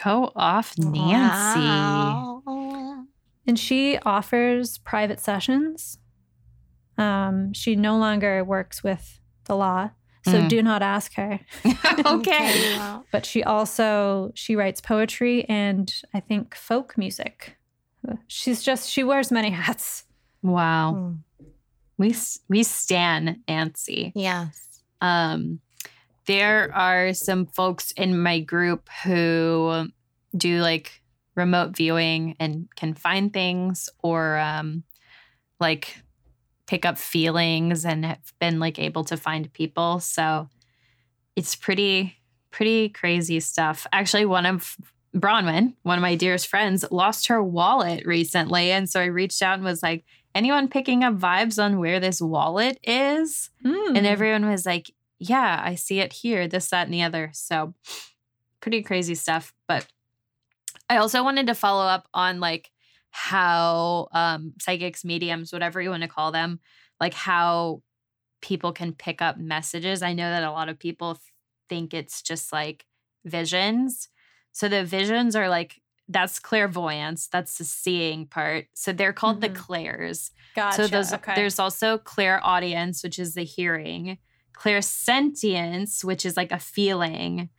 Go 0.03 0.31
off, 0.35 0.77
Nancy. 0.77 1.59
Wow. 1.59 3.05
And 3.47 3.57
she 3.57 3.97
offers 4.05 4.77
private 4.77 5.19
sessions. 5.19 5.97
Um, 6.99 7.51
she 7.53 7.75
no 7.75 7.97
longer 7.97 8.43
works 8.43 8.83
with 8.83 9.19
the 9.45 9.55
law, 9.55 9.89
so 10.23 10.41
Mm. 10.41 10.49
do 10.49 10.61
not 10.61 10.83
ask 10.83 11.15
her. 11.15 11.39
okay. 12.05 12.77
but 13.11 13.25
she 13.25 13.43
also 13.43 14.31
she 14.35 14.55
writes 14.55 14.81
poetry 14.81 15.45
and 15.49 15.93
i 16.13 16.19
think 16.19 16.55
folk 16.55 16.97
music 16.97 17.57
she's 18.27 18.63
just 18.63 18.89
she 18.89 19.03
wears 19.03 19.31
many 19.31 19.49
hats 19.65 20.05
Wow. 20.45 20.93
Mm. 20.95 21.17
We 21.97 22.15
we 22.49 22.63
stan 22.63 23.41
Nancy. 23.47 24.11
Yes. 24.15 24.83
Um, 25.01 25.59
there 26.27 26.73
are 26.73 27.13
some 27.13 27.47
folks 27.47 27.91
in 27.91 28.19
my 28.21 28.39
group 28.39 28.89
who 29.03 29.87
do 30.37 30.61
like 30.61 31.01
remote 31.35 31.75
viewing 31.75 32.35
and 32.39 32.67
can 32.75 32.93
find 32.93 33.33
things 33.33 33.89
or 34.03 34.37
um, 34.37 34.83
like 35.59 35.97
pick 36.67 36.85
up 36.85 36.97
feelings 36.97 37.85
and 37.85 38.05
have 38.05 38.33
been 38.39 38.59
like 38.59 38.77
able 38.77 39.03
to 39.05 39.17
find 39.17 39.51
people. 39.53 39.99
So 39.99 40.49
it's 41.35 41.55
pretty, 41.55 42.17
pretty 42.51 42.89
crazy 42.89 43.39
stuff. 43.39 43.87
Actually, 43.91 44.25
one 44.25 44.45
of 44.45 44.75
Bronwyn, 45.15 45.73
one 45.83 45.97
of 45.97 46.01
my 46.01 46.15
dearest 46.15 46.47
friends, 46.47 46.83
lost 46.91 47.27
her 47.27 47.41
wallet 47.41 48.05
recently. 48.05 48.71
And 48.71 48.89
so 48.89 48.99
I 48.99 49.05
reached 49.05 49.41
out 49.41 49.55
and 49.55 49.63
was 49.63 49.81
like, 49.81 50.03
anyone 50.33 50.67
picking 50.67 51.03
up 51.03 51.17
vibes 51.17 51.63
on 51.63 51.79
where 51.79 51.99
this 51.99 52.21
wallet 52.21 52.77
is? 52.83 53.49
Mm. 53.63 53.97
And 53.97 54.05
everyone 54.05 54.49
was 54.49 54.65
like, 54.65 54.91
yeah, 55.17 55.61
I 55.63 55.75
see 55.75 56.01
it 56.01 56.11
here, 56.11 56.47
this, 56.47 56.69
that, 56.69 56.85
and 56.85 56.93
the 56.93 57.03
other. 57.03 57.31
So 57.33 57.73
pretty 58.59 58.83
crazy 58.83 59.15
stuff. 59.15 59.53
But 59.67 59.87
I 60.89 60.97
also 60.97 61.23
wanted 61.23 61.47
to 61.47 61.55
follow 61.55 61.85
up 61.85 62.07
on 62.13 62.41
like 62.41 62.71
how 63.11 64.09
um, 64.11 64.53
psychics, 64.59 65.05
mediums, 65.05 65.53
whatever 65.53 65.81
you 65.81 65.89
want 65.89 66.03
to 66.03 66.09
call 66.09 66.33
them, 66.33 66.59
like 66.99 67.13
how 67.13 67.81
people 68.41 68.73
can 68.73 68.91
pick 68.91 69.21
up 69.21 69.37
messages. 69.37 70.01
I 70.01 70.13
know 70.13 70.29
that 70.29 70.43
a 70.43 70.51
lot 70.51 70.67
of 70.67 70.77
people 70.77 71.17
think 71.69 71.93
it's 71.93 72.21
just 72.21 72.51
like 72.51 72.85
visions. 73.23 74.09
So 74.55 74.69
the 74.69 74.85
visions 74.85 75.35
are 75.35 75.49
like, 75.49 75.81
that's 76.07 76.39
clairvoyance. 76.39 77.27
That's 77.27 77.57
the 77.57 77.65
seeing 77.65 78.25
part. 78.25 78.67
So 78.73 78.93
they're 78.93 79.11
called 79.11 79.39
Mhm. 79.39 79.41
the 79.41 79.49
clairs. 79.49 80.31
gotcha. 80.55 80.75
So 80.77 80.87
those 80.87 81.11
okay. 81.11 81.35
there's 81.35 81.59
also 81.59 81.97
clairaudience, 81.97 83.03
which 83.03 83.19
is 83.19 83.33
the 83.33 83.43
hearing, 83.43 84.17
clairsentience, 84.53 86.03
which 86.05 86.25
is 86.25 86.37
like 86.37 86.53
a 86.53 86.59
feeling, 86.59 87.49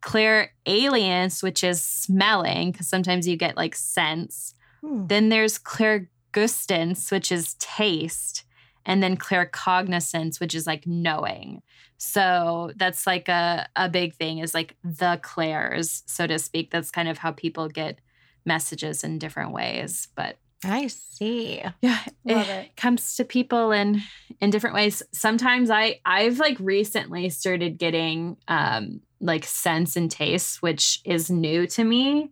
clear 0.00 0.52
alience, 0.66 1.42
which 1.42 1.64
is 1.64 1.82
smelling, 1.82 2.70
because 2.70 2.88
sometimes 2.88 3.26
you 3.26 3.36
get 3.36 3.56
like 3.56 3.74
sense. 3.74 4.54
Hmm. 4.80 5.08
Then 5.08 5.28
there's 5.30 5.58
clear 5.58 6.08
gustance, 6.30 7.10
which 7.10 7.32
is 7.32 7.54
taste, 7.58 8.43
and 8.86 9.02
then 9.02 9.16
claircognizance, 9.16 10.40
which 10.40 10.54
is 10.54 10.66
like 10.66 10.86
knowing. 10.86 11.62
So 11.96 12.70
that's 12.76 13.06
like 13.06 13.28
a, 13.28 13.68
a 13.76 13.88
big 13.88 14.14
thing 14.14 14.38
is 14.38 14.54
like 14.54 14.76
the 14.84 15.18
clairs, 15.22 16.02
so 16.06 16.26
to 16.26 16.38
speak. 16.38 16.70
That's 16.70 16.90
kind 16.90 17.08
of 17.08 17.18
how 17.18 17.32
people 17.32 17.68
get 17.68 17.98
messages 18.44 19.04
in 19.04 19.18
different 19.18 19.52
ways. 19.52 20.08
But 20.14 20.36
I 20.64 20.86
see. 20.86 21.62
yeah 21.82 21.98
Love 22.24 22.48
it, 22.48 22.64
it. 22.66 22.76
comes 22.76 23.16
to 23.16 23.24
people 23.24 23.70
in 23.70 24.00
in 24.40 24.48
different 24.48 24.74
ways 24.74 25.02
sometimes 25.12 25.68
i 25.68 26.00
i've 26.06 26.38
like 26.38 26.56
recently 26.58 27.28
started 27.28 27.76
getting 27.76 28.38
um 28.48 29.00
like 29.20 29.44
sense 29.44 29.94
and 29.94 30.10
taste 30.10 30.62
which 30.62 31.02
is 31.04 31.30
new 31.30 31.66
to 31.66 31.84
me 31.84 32.30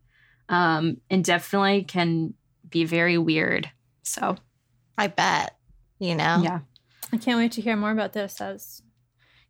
um 0.49 0.97
and 1.11 1.25
definitely 1.25 1.83
can 1.85 2.33
be 2.71 2.85
very 2.85 3.19
weird 3.19 3.71
so 4.03 4.37
I 4.99 5.07
bet. 5.07 5.57
You 6.03 6.15
know? 6.17 6.41
yeah 6.43 6.61
i 7.13 7.17
can't 7.17 7.39
wait 7.39 7.53
to 7.53 7.61
hear 7.61 7.77
more 7.77 7.91
about 7.93 8.13
this 8.13 8.41
as 8.41 8.83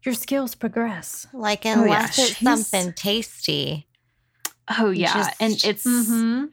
your 0.04 0.14
skills 0.14 0.54
progress 0.54 1.26
Like 1.32 1.62
Oh, 1.64 1.68
yeah. 1.70 1.82
unless 1.82 2.18
it's 2.18 2.36
She's- 2.36 2.40
something 2.68 2.92
tasty. 2.94 3.86
oh 4.78 4.90
yeah 4.90 5.12
Just- 5.14 5.34
and 5.40 5.52
it's 5.64 5.84
mm-hmm. 5.86 6.44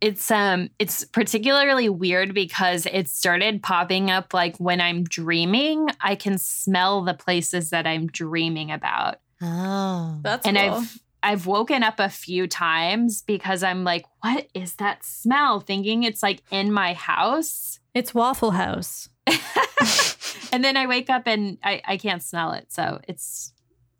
it's 0.00 0.30
um 0.30 0.68
it's 0.78 1.04
particularly 1.04 1.88
weird 1.88 2.34
because 2.34 2.86
it 2.86 3.08
started 3.08 3.62
popping 3.62 4.10
up 4.10 4.34
like 4.34 4.56
when 4.58 4.80
i'm 4.80 5.04
dreaming 5.04 5.88
i 6.00 6.14
can 6.14 6.38
smell 6.38 7.02
the 7.02 7.14
places 7.14 7.70
that 7.70 7.86
i'm 7.86 8.06
dreaming 8.06 8.70
about 8.70 9.16
Oh. 9.40 10.18
that's 10.22 10.44
and 10.46 10.56
cool. 10.56 10.70
I've 10.74 10.98
I've 11.22 11.46
woken 11.46 11.82
up 11.82 11.98
a 12.00 12.08
few 12.08 12.46
times 12.46 13.22
because 13.22 13.64
I'm 13.64 13.82
like, 13.82 14.04
what 14.22 14.46
is 14.54 14.74
that 14.76 15.04
smell? 15.04 15.58
Thinking 15.58 16.04
it's 16.04 16.22
like 16.22 16.42
in 16.52 16.72
my 16.72 16.92
house. 16.94 17.80
it's 17.92 18.14
waffle 18.14 18.52
house 18.52 19.08
and 20.52 20.64
then 20.64 20.76
I 20.76 20.86
wake 20.86 21.10
up 21.10 21.26
and 21.26 21.58
I, 21.62 21.82
I 21.84 21.96
can't 21.96 22.22
smell 22.22 22.52
it. 22.52 22.72
So 22.72 23.00
it's 23.08 23.52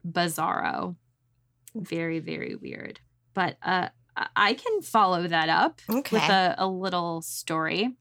bizarro. 0.07 0.97
Very, 1.75 2.19
very 2.19 2.55
weird. 2.55 3.01
But 3.35 3.57
uh 3.63 3.89
I- 4.35 4.55
can 4.55 4.83
follow 4.83 5.29
that 5.29 5.49
up 5.49 5.81
okay. 5.89 6.17
with 6.17 6.29
a, 6.29 6.55
a 6.59 6.67
little 6.67 7.23
story. 7.23 7.97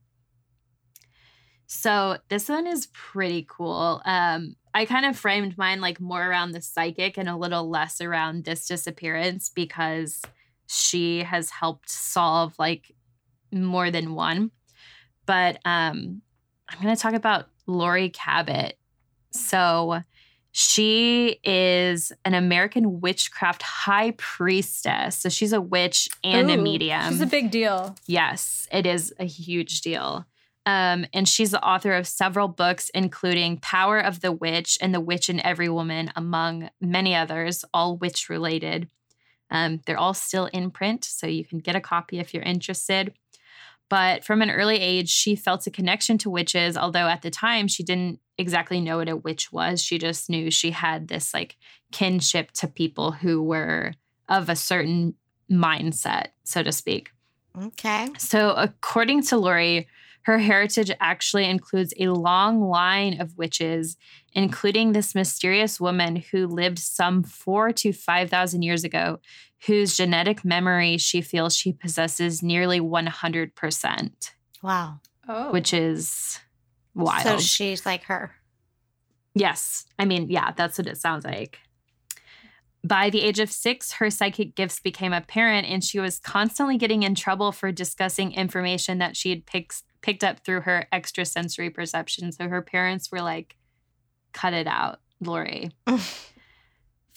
So 1.66 2.16
this 2.28 2.48
one 2.48 2.66
is 2.66 2.88
pretty 2.92 3.46
cool. 3.48 4.00
Um, 4.04 4.56
I 4.74 4.84
kind 4.86 5.04
of 5.04 5.18
framed 5.18 5.58
mine 5.58 5.80
like 5.80 6.00
more 6.00 6.24
around 6.24 6.52
the 6.52 6.62
psychic 6.62 7.18
and 7.18 7.28
a 7.28 7.36
little 7.36 7.68
less 7.68 8.00
around 8.00 8.44
this 8.44 8.66
disappearance 8.66 9.50
because 9.54 10.22
she 10.66 11.22
has 11.22 11.50
helped 11.50 11.90
solve 11.90 12.54
like 12.58 12.94
more 13.52 13.90
than 13.90 14.14
one. 14.14 14.50
But 15.26 15.58
um, 15.64 16.22
I'm 16.68 16.82
going 16.82 16.94
to 16.94 17.00
talk 17.00 17.14
about 17.14 17.48
Laurie 17.66 18.10
Cabot. 18.10 18.78
So 19.30 20.02
She 20.52 21.38
is 21.44 22.10
an 22.24 22.34
American 22.34 23.00
witchcraft 23.00 23.62
high 23.62 24.12
priestess. 24.12 25.16
So 25.16 25.28
she's 25.28 25.52
a 25.52 25.60
witch 25.60 26.08
and 26.24 26.50
a 26.50 26.54
Ooh, 26.58 26.62
medium. 26.62 27.10
She's 27.10 27.20
a 27.20 27.26
big 27.26 27.50
deal. 27.50 27.94
Yes, 28.06 28.66
it 28.72 28.86
is 28.86 29.14
a 29.20 29.24
huge 29.24 29.82
deal. 29.82 30.26
Um, 30.66 31.06
and 31.14 31.28
she's 31.28 31.52
the 31.52 31.64
author 31.64 31.92
of 31.92 32.08
several 32.08 32.48
books, 32.48 32.90
including 32.92 33.58
Power 33.58 34.00
of 34.00 34.20
the 34.20 34.32
Witch 34.32 34.76
and 34.82 34.92
The 34.92 35.00
Witch 35.00 35.30
in 35.30 35.38
Every 35.40 35.68
Woman, 35.68 36.10
among 36.16 36.70
many 36.80 37.14
others, 37.14 37.64
all 37.72 37.96
witch 37.96 38.28
related. 38.28 38.88
Um, 39.50 39.80
they're 39.86 39.96
all 39.96 40.12
still 40.12 40.46
in 40.46 40.70
print, 40.70 41.04
so 41.04 41.26
you 41.26 41.44
can 41.44 41.60
get 41.60 41.76
a 41.76 41.80
copy 41.80 42.18
if 42.18 42.34
you're 42.34 42.42
interested. 42.42 43.14
But 43.88 44.24
from 44.24 44.42
an 44.42 44.50
early 44.50 44.80
age, 44.80 45.08
she 45.08 45.34
felt 45.34 45.66
a 45.66 45.70
connection 45.70 46.18
to 46.18 46.30
witches, 46.30 46.76
although 46.76 47.08
at 47.08 47.22
the 47.22 47.30
time 47.30 47.68
she 47.68 47.82
didn't 47.82 48.20
exactly 48.36 48.80
know 48.80 48.98
what 48.98 49.08
a 49.08 49.16
witch 49.16 49.50
was. 49.52 49.82
She 49.82 49.98
just 49.98 50.28
knew 50.28 50.50
she 50.50 50.70
had 50.70 51.08
this 51.08 51.32
like 51.32 51.56
kinship 51.90 52.52
to 52.52 52.68
people 52.68 53.12
who 53.12 53.42
were 53.42 53.94
of 54.28 54.48
a 54.48 54.56
certain 54.56 55.14
mindset, 55.50 56.28
so 56.44 56.62
to 56.62 56.72
speak. 56.72 57.10
Okay. 57.56 58.08
So, 58.18 58.50
according 58.50 59.22
to 59.24 59.36
Laurie, 59.36 59.88
her 60.22 60.38
heritage 60.38 60.90
actually 61.00 61.46
includes 61.46 61.94
a 61.98 62.08
long 62.08 62.60
line 62.60 63.20
of 63.20 63.38
witches, 63.38 63.96
including 64.38 64.92
this 64.92 65.16
mysterious 65.16 65.80
woman 65.80 66.14
who 66.30 66.46
lived 66.46 66.78
some 66.78 67.24
four 67.24 67.72
to 67.72 67.92
5,000 67.92 68.62
years 68.62 68.84
ago, 68.84 69.18
whose 69.66 69.96
genetic 69.96 70.44
memory 70.44 70.96
she 70.96 71.20
feels 71.20 71.56
she 71.56 71.72
possesses 71.72 72.40
nearly 72.40 72.78
100%, 72.80 74.30
Wow. 74.62 75.00
Oh. 75.28 75.50
which 75.50 75.74
is 75.74 76.38
wild. 76.94 77.24
So 77.24 77.38
she's 77.38 77.84
like 77.84 78.04
her. 78.04 78.32
Yes. 79.34 79.86
I 79.98 80.04
mean, 80.04 80.30
yeah, 80.30 80.52
that's 80.56 80.78
what 80.78 80.86
it 80.86 80.98
sounds 80.98 81.24
like. 81.24 81.58
By 82.84 83.10
the 83.10 83.22
age 83.22 83.40
of 83.40 83.50
six, 83.50 83.94
her 83.94 84.08
psychic 84.08 84.54
gifts 84.54 84.78
became 84.78 85.12
apparent, 85.12 85.66
and 85.66 85.82
she 85.82 85.98
was 85.98 86.20
constantly 86.20 86.78
getting 86.78 87.02
in 87.02 87.16
trouble 87.16 87.50
for 87.50 87.72
discussing 87.72 88.32
information 88.32 88.98
that 88.98 89.16
she 89.16 89.30
had 89.30 89.46
picked, 89.46 89.82
picked 90.00 90.22
up 90.22 90.44
through 90.44 90.60
her 90.60 90.86
extrasensory 90.92 91.70
perception. 91.70 92.30
So 92.30 92.48
her 92.48 92.62
parents 92.62 93.10
were 93.10 93.20
like, 93.20 93.56
cut 94.32 94.52
it 94.52 94.66
out, 94.66 95.00
Laurie. 95.20 95.70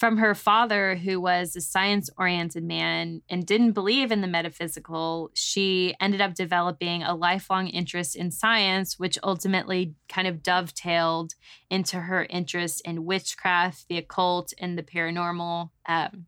From 0.02 0.18
her 0.18 0.34
father, 0.34 0.96
who 0.96 1.22
was 1.22 1.56
a 1.56 1.62
science 1.62 2.10
oriented 2.18 2.64
man 2.64 3.22
and 3.30 3.46
didn't 3.46 3.74
believe 3.74 4.12
in 4.12 4.22
the 4.22 4.28
metaphysical, 4.28 5.30
she 5.36 5.94
ended 6.02 6.22
up 6.22 6.34
developing 6.34 7.04
a 7.04 7.14
lifelong 7.14 7.68
interest 7.68 8.16
in 8.16 8.32
science, 8.32 8.98
which 8.98 9.20
ultimately 9.22 9.94
kind 10.10 10.28
of 10.28 10.42
dovetailed 10.42 11.36
into 11.70 12.00
her 12.00 12.26
interest 12.32 12.82
in 12.84 13.06
witchcraft, 13.06 13.88
the 13.90 13.98
occult, 14.00 14.54
and 14.58 14.76
the 14.76 14.82
paranormal. 14.82 15.70
Um, 15.88 16.26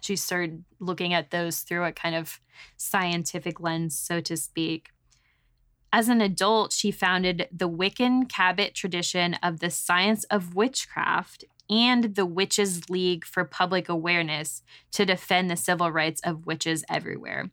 she 0.00 0.14
started 0.14 0.64
looking 0.78 1.14
at 1.14 1.32
those 1.32 1.62
through 1.62 1.84
a 1.84 1.90
kind 1.92 2.14
of 2.14 2.38
scientific 2.76 3.58
lens, 3.58 3.98
so 3.98 4.20
to 4.20 4.36
speak. 4.36 4.90
As 5.92 6.08
an 6.08 6.22
adult, 6.22 6.72
she 6.72 6.90
founded 6.90 7.48
the 7.52 7.68
Wiccan 7.68 8.26
Cabot 8.26 8.74
tradition 8.74 9.34
of 9.42 9.60
the 9.60 9.70
science 9.70 10.24
of 10.24 10.54
witchcraft 10.54 11.44
and 11.68 12.14
the 12.14 12.24
Witches 12.24 12.88
League 12.88 13.26
for 13.26 13.44
Public 13.44 13.88
Awareness 13.90 14.62
to 14.92 15.04
defend 15.04 15.50
the 15.50 15.56
civil 15.56 15.90
rights 15.90 16.22
of 16.24 16.46
witches 16.46 16.82
everywhere. 16.88 17.50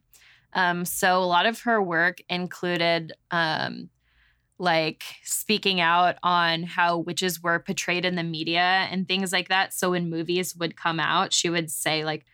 Um, 0.54 0.84
so 0.84 1.18
a 1.18 1.24
lot 1.24 1.46
of 1.46 1.60
her 1.60 1.82
work 1.82 2.22
included 2.28 3.12
um, 3.30 3.90
like 4.58 5.04
speaking 5.22 5.80
out 5.80 6.16
on 6.22 6.62
how 6.62 6.98
witches 6.98 7.42
were 7.42 7.58
portrayed 7.58 8.04
in 8.04 8.16
the 8.16 8.22
media 8.22 8.88
and 8.90 9.06
things 9.06 9.32
like 9.32 9.48
that. 9.48 9.72
So 9.74 9.90
when 9.90 10.10
movies 10.10 10.56
would 10.56 10.76
come 10.76 10.98
out, 10.98 11.32
she 11.32 11.50
would 11.50 11.70
say 11.70 12.04
like, 12.04 12.24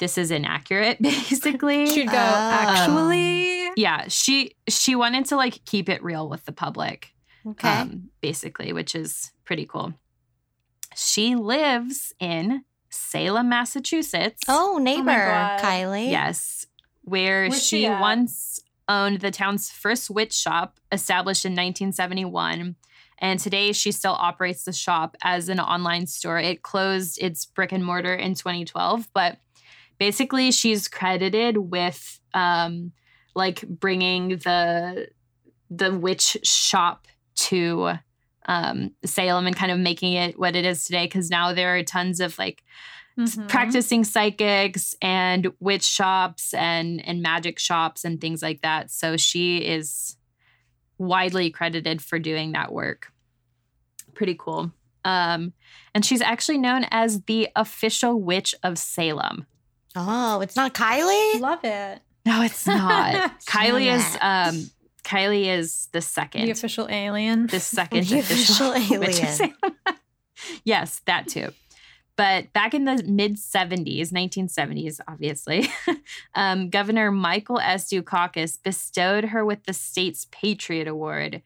"This 0.00 0.18
is 0.18 0.32
inaccurate," 0.32 0.98
basically. 1.02 1.86
She'd 1.86 2.06
go, 2.08 2.12
Oh. 2.16 2.50
actually. 2.50 3.70
yeah, 3.76 4.06
she 4.08 4.56
she 4.68 4.96
wanted 4.96 5.26
to 5.26 5.36
like 5.36 5.64
keep 5.64 5.88
it 5.88 6.02
real 6.02 6.28
with 6.28 6.44
the 6.46 6.52
public 6.52 7.12
Okay. 7.46 7.68
um, 7.68 8.10
basically, 8.20 8.72
which 8.72 8.94
is 8.96 9.30
pretty 9.44 9.64
cool. 9.66 9.94
She 10.96 11.36
lives 11.36 12.12
in 12.18 12.64
Salem, 12.90 13.48
Massachusetts. 13.48 14.42
oh, 14.48 14.78
neighbor, 14.82 15.04
God. 15.06 15.60
Kylie. 15.60 16.10
yes, 16.10 16.66
where 17.02 17.48
Where's 17.48 17.62
she 17.64 17.82
she 17.84 17.88
once 17.88 18.60
owned 18.88 19.20
the 19.20 19.30
town's 19.30 19.70
first 19.70 20.10
witch 20.10 20.32
shop, 20.32 20.80
established 20.90 21.44
in 21.44 21.52
1971. 21.52 22.74
And 23.22 23.38
today 23.38 23.72
she 23.72 23.92
still 23.92 24.14
operates 24.14 24.64
the 24.64 24.72
shop 24.72 25.16
as 25.22 25.48
an 25.48 25.60
online 25.60 26.06
store. 26.06 26.38
It 26.38 26.62
closed 26.62 27.22
its 27.22 27.44
brick 27.46 27.70
and 27.70 27.84
mortar 27.84 28.14
in 28.14 28.34
2012, 28.34 29.08
but 29.14 29.38
basically 30.00 30.50
she's 30.50 30.88
credited 30.88 31.56
with 31.58 32.18
um, 32.34 32.90
like 33.36 33.60
bringing 33.68 34.30
the 34.30 35.06
the 35.70 35.94
witch 35.94 36.36
shop 36.42 37.06
to 37.36 37.92
um, 38.46 38.90
Salem 39.04 39.46
and 39.46 39.54
kind 39.54 39.70
of 39.70 39.78
making 39.78 40.14
it 40.14 40.36
what 40.36 40.56
it 40.56 40.64
is 40.64 40.84
today. 40.84 41.04
Because 41.04 41.30
now 41.30 41.52
there 41.52 41.76
are 41.76 41.84
tons 41.84 42.18
of 42.18 42.36
like 42.38 42.64
Mhm. 43.18 43.48
practicing 43.48 44.04
psychics 44.04 44.94
and 45.02 45.52
witch 45.60 45.82
shops 45.82 46.54
and 46.54 47.04
and 47.06 47.20
magic 47.20 47.58
shops 47.58 48.04
and 48.04 48.20
things 48.20 48.40
like 48.40 48.62
that. 48.62 48.90
So 48.90 49.16
she 49.16 49.58
is 49.58 50.16
widely 50.96 51.50
credited 51.50 52.00
for 52.02 52.18
doing 52.18 52.52
that 52.52 52.72
work. 52.72 53.12
Pretty 54.14 54.36
cool. 54.38 54.72
Um, 55.04 55.52
and 55.94 56.04
she's 56.04 56.20
actually 56.22 56.58
known 56.58 56.86
as 56.90 57.22
the 57.22 57.48
official 57.56 58.20
witch 58.20 58.54
of 58.62 58.78
Salem. 58.78 59.46
Oh, 59.96 60.40
it's 60.40 60.56
not 60.56 60.74
Kylie? 60.74 61.40
Love 61.40 61.64
it. 61.64 62.00
No, 62.26 62.42
it's 62.42 62.66
not. 62.66 63.40
Kylie 63.46 63.92
is 63.92 64.18
um 64.20 64.70
Kylie 65.04 65.46
is 65.46 65.88
the 65.92 66.00
second. 66.00 66.44
The 66.44 66.50
official 66.50 66.86
alien. 66.88 67.46
the 67.46 67.60
second 67.60 68.06
The 68.06 68.20
official, 68.20 68.72
official 68.72 68.98
witch 69.00 69.18
of 69.22 69.40
alien. 69.40 69.54
Yes, 70.64 71.00
that 71.06 71.28
too. 71.28 71.48
But 72.16 72.52
back 72.52 72.74
in 72.74 72.84
the 72.84 73.02
mid 73.06 73.36
70s, 73.36 74.10
1970s, 74.12 75.00
obviously, 75.08 75.68
um, 76.34 76.68
Governor 76.68 77.10
Michael 77.10 77.58
S. 77.60 77.88
Dukakis 77.90 78.62
bestowed 78.62 79.24
her 79.26 79.42
with 79.44 79.64
the 79.64 79.72
state's 79.72 80.26
Patriot 80.30 80.86
Award. 80.86 81.40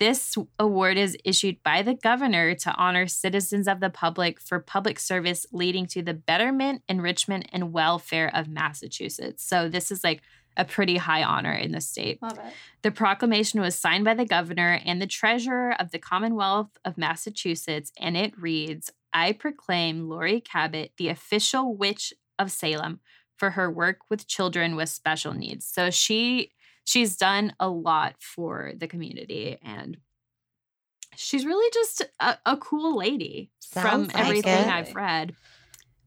This 0.00 0.34
award 0.58 0.96
is 0.96 1.14
issued 1.26 1.62
by 1.62 1.82
the 1.82 1.92
governor 1.92 2.54
to 2.54 2.74
honor 2.74 3.06
citizens 3.06 3.68
of 3.68 3.80
the 3.80 3.90
public 3.90 4.40
for 4.40 4.58
public 4.58 4.98
service 4.98 5.44
leading 5.52 5.84
to 5.88 6.00
the 6.00 6.14
betterment, 6.14 6.82
enrichment, 6.88 7.46
and 7.52 7.70
welfare 7.70 8.34
of 8.34 8.48
Massachusetts. 8.48 9.44
So, 9.44 9.68
this 9.68 9.90
is 9.90 10.02
like 10.02 10.22
a 10.56 10.64
pretty 10.64 10.96
high 10.96 11.22
honor 11.22 11.52
in 11.52 11.72
the 11.72 11.82
state. 11.82 12.20
Love 12.22 12.38
it. 12.38 12.52
The 12.80 12.90
proclamation 12.90 13.60
was 13.60 13.74
signed 13.74 14.06
by 14.06 14.14
the 14.14 14.24
governor 14.24 14.80
and 14.86 15.02
the 15.02 15.06
treasurer 15.06 15.76
of 15.78 15.90
the 15.90 15.98
Commonwealth 15.98 16.70
of 16.82 16.96
Massachusetts, 16.96 17.92
and 18.00 18.16
it 18.16 18.32
reads 18.40 18.90
I 19.12 19.32
proclaim 19.32 20.08
Laurie 20.08 20.40
Cabot 20.40 20.92
the 20.96 21.08
official 21.08 21.76
witch 21.76 22.14
of 22.38 22.50
Salem 22.50 23.00
for 23.36 23.50
her 23.50 23.70
work 23.70 23.98
with 24.08 24.26
children 24.26 24.76
with 24.76 24.88
special 24.88 25.34
needs. 25.34 25.66
So 25.66 25.90
she 25.90 26.52
she's 26.90 27.16
done 27.16 27.54
a 27.60 27.68
lot 27.68 28.16
for 28.18 28.72
the 28.76 28.88
community 28.88 29.58
and 29.62 29.96
she's 31.16 31.46
really 31.46 31.70
just 31.72 32.02
a, 32.18 32.36
a 32.44 32.56
cool 32.56 32.96
lady 32.96 33.50
from 33.70 34.08
like 34.08 34.18
everything 34.18 34.66
it. 34.66 34.66
I've 34.66 34.94
read. 34.94 35.34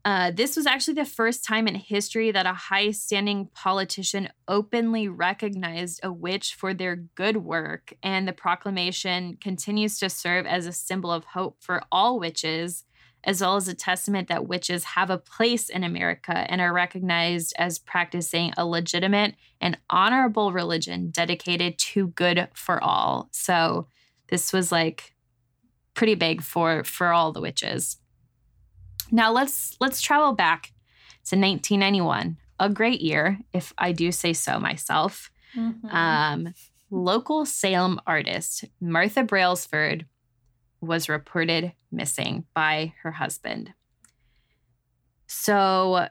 Uh, 0.04 0.30
this 0.30 0.54
was 0.54 0.66
actually 0.66 0.92
the 0.92 1.06
first 1.06 1.42
time 1.42 1.66
in 1.66 1.74
history 1.74 2.30
that 2.30 2.44
a 2.44 2.52
high 2.52 2.90
standing 2.90 3.48
politician 3.54 4.28
openly 4.46 5.08
recognized 5.08 5.98
a 6.02 6.12
witch 6.12 6.54
for 6.54 6.74
their 6.74 6.96
good 6.96 7.38
work. 7.38 7.94
And 8.02 8.28
the 8.28 8.34
proclamation 8.34 9.38
continues 9.40 9.98
to 10.00 10.10
serve 10.10 10.44
as 10.44 10.66
a 10.66 10.72
symbol 10.72 11.10
of 11.10 11.24
hope 11.24 11.56
for 11.60 11.80
all 11.90 12.20
witches, 12.20 12.84
as 13.24 13.40
well 13.40 13.56
as 13.56 13.68
a 13.68 13.74
testament 13.74 14.28
that 14.28 14.46
witches 14.46 14.84
have 14.84 15.10
a 15.10 15.18
place 15.18 15.68
in 15.68 15.82
America 15.82 16.32
and 16.50 16.60
are 16.60 16.72
recognized 16.72 17.54
as 17.58 17.78
practicing 17.78 18.52
a 18.56 18.66
legitimate 18.66 19.34
and 19.60 19.78
honorable 19.90 20.52
religion 20.52 21.10
dedicated 21.10 21.78
to 21.78 22.08
good 22.08 22.48
for 22.54 22.82
all. 22.82 23.28
So 23.32 23.88
this 24.28 24.52
was 24.52 24.70
like 24.70 25.14
pretty 25.94 26.14
big 26.14 26.42
for 26.42 26.84
for 26.84 27.12
all 27.12 27.32
the 27.32 27.40
witches. 27.40 27.98
Now 29.10 29.32
let's 29.32 29.76
let's 29.80 30.00
travel 30.00 30.32
back 30.32 30.72
to 31.26 31.36
1991, 31.36 32.36
a 32.60 32.68
great 32.68 33.00
year, 33.00 33.38
if 33.52 33.72
I 33.78 33.92
do 33.92 34.12
say 34.12 34.32
so 34.32 34.58
myself. 34.58 35.30
Mhm. 35.56 35.92
Um, 35.92 36.54
local 36.90 37.46
Salem 37.46 38.00
artist 38.06 38.64
Martha 38.80 39.22
Brailsford 39.22 40.06
was 40.84 41.08
reported 41.08 41.72
missing 41.90 42.44
by 42.54 42.94
her 43.02 43.12
husband. 43.12 43.72
So, 45.26 46.08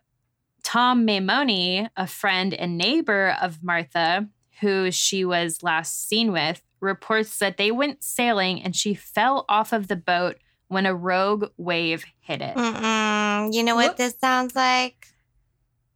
Tom 0.64 1.06
Maimoni, 1.06 1.88
a 1.96 2.08
friend 2.08 2.54
and 2.54 2.78
neighbor 2.78 3.36
of 3.42 3.64
Martha, 3.64 4.28
who 4.62 4.92
she 4.92 5.24
was 5.26 5.64
last 5.64 6.08
seen 6.08 6.32
with, 6.32 6.62
reports 6.80 7.38
that 7.40 7.58
they 7.58 7.72
went 7.72 8.04
sailing 8.04 8.62
and 8.62 8.76
she 8.76 8.94
fell 8.94 9.46
off 9.48 9.72
of 9.74 9.88
the 9.88 9.96
boat 9.96 10.38
when 10.68 10.86
a 10.86 10.96
rogue 10.96 11.46
wave 11.58 12.06
hit 12.20 12.42
it. 12.42 12.56
Mm-mm. 12.56 13.54
You 13.54 13.64
know 13.64 13.76
what 13.76 13.90
Whoop. 13.90 13.98
this 13.98 14.16
sounds 14.20 14.56
like? 14.56 15.08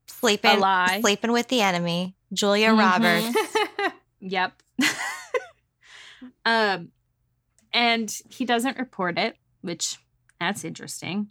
Sleeping, 0.07 0.57
A 0.57 0.59
lie. 0.59 0.99
sleeping 1.01 1.31
with 1.31 1.47
the 1.47 1.61
enemy, 1.61 2.15
Julia 2.33 2.69
Mhm. 2.69 2.79
Roberts. 2.79 3.37
Yep. 4.19 4.61
um, 6.45 6.89
and 7.77 8.21
he 8.27 8.43
doesn't 8.43 8.79
report 8.79 9.19
it, 9.19 9.37
which 9.61 9.99
that's 10.39 10.65
interesting. 10.65 11.27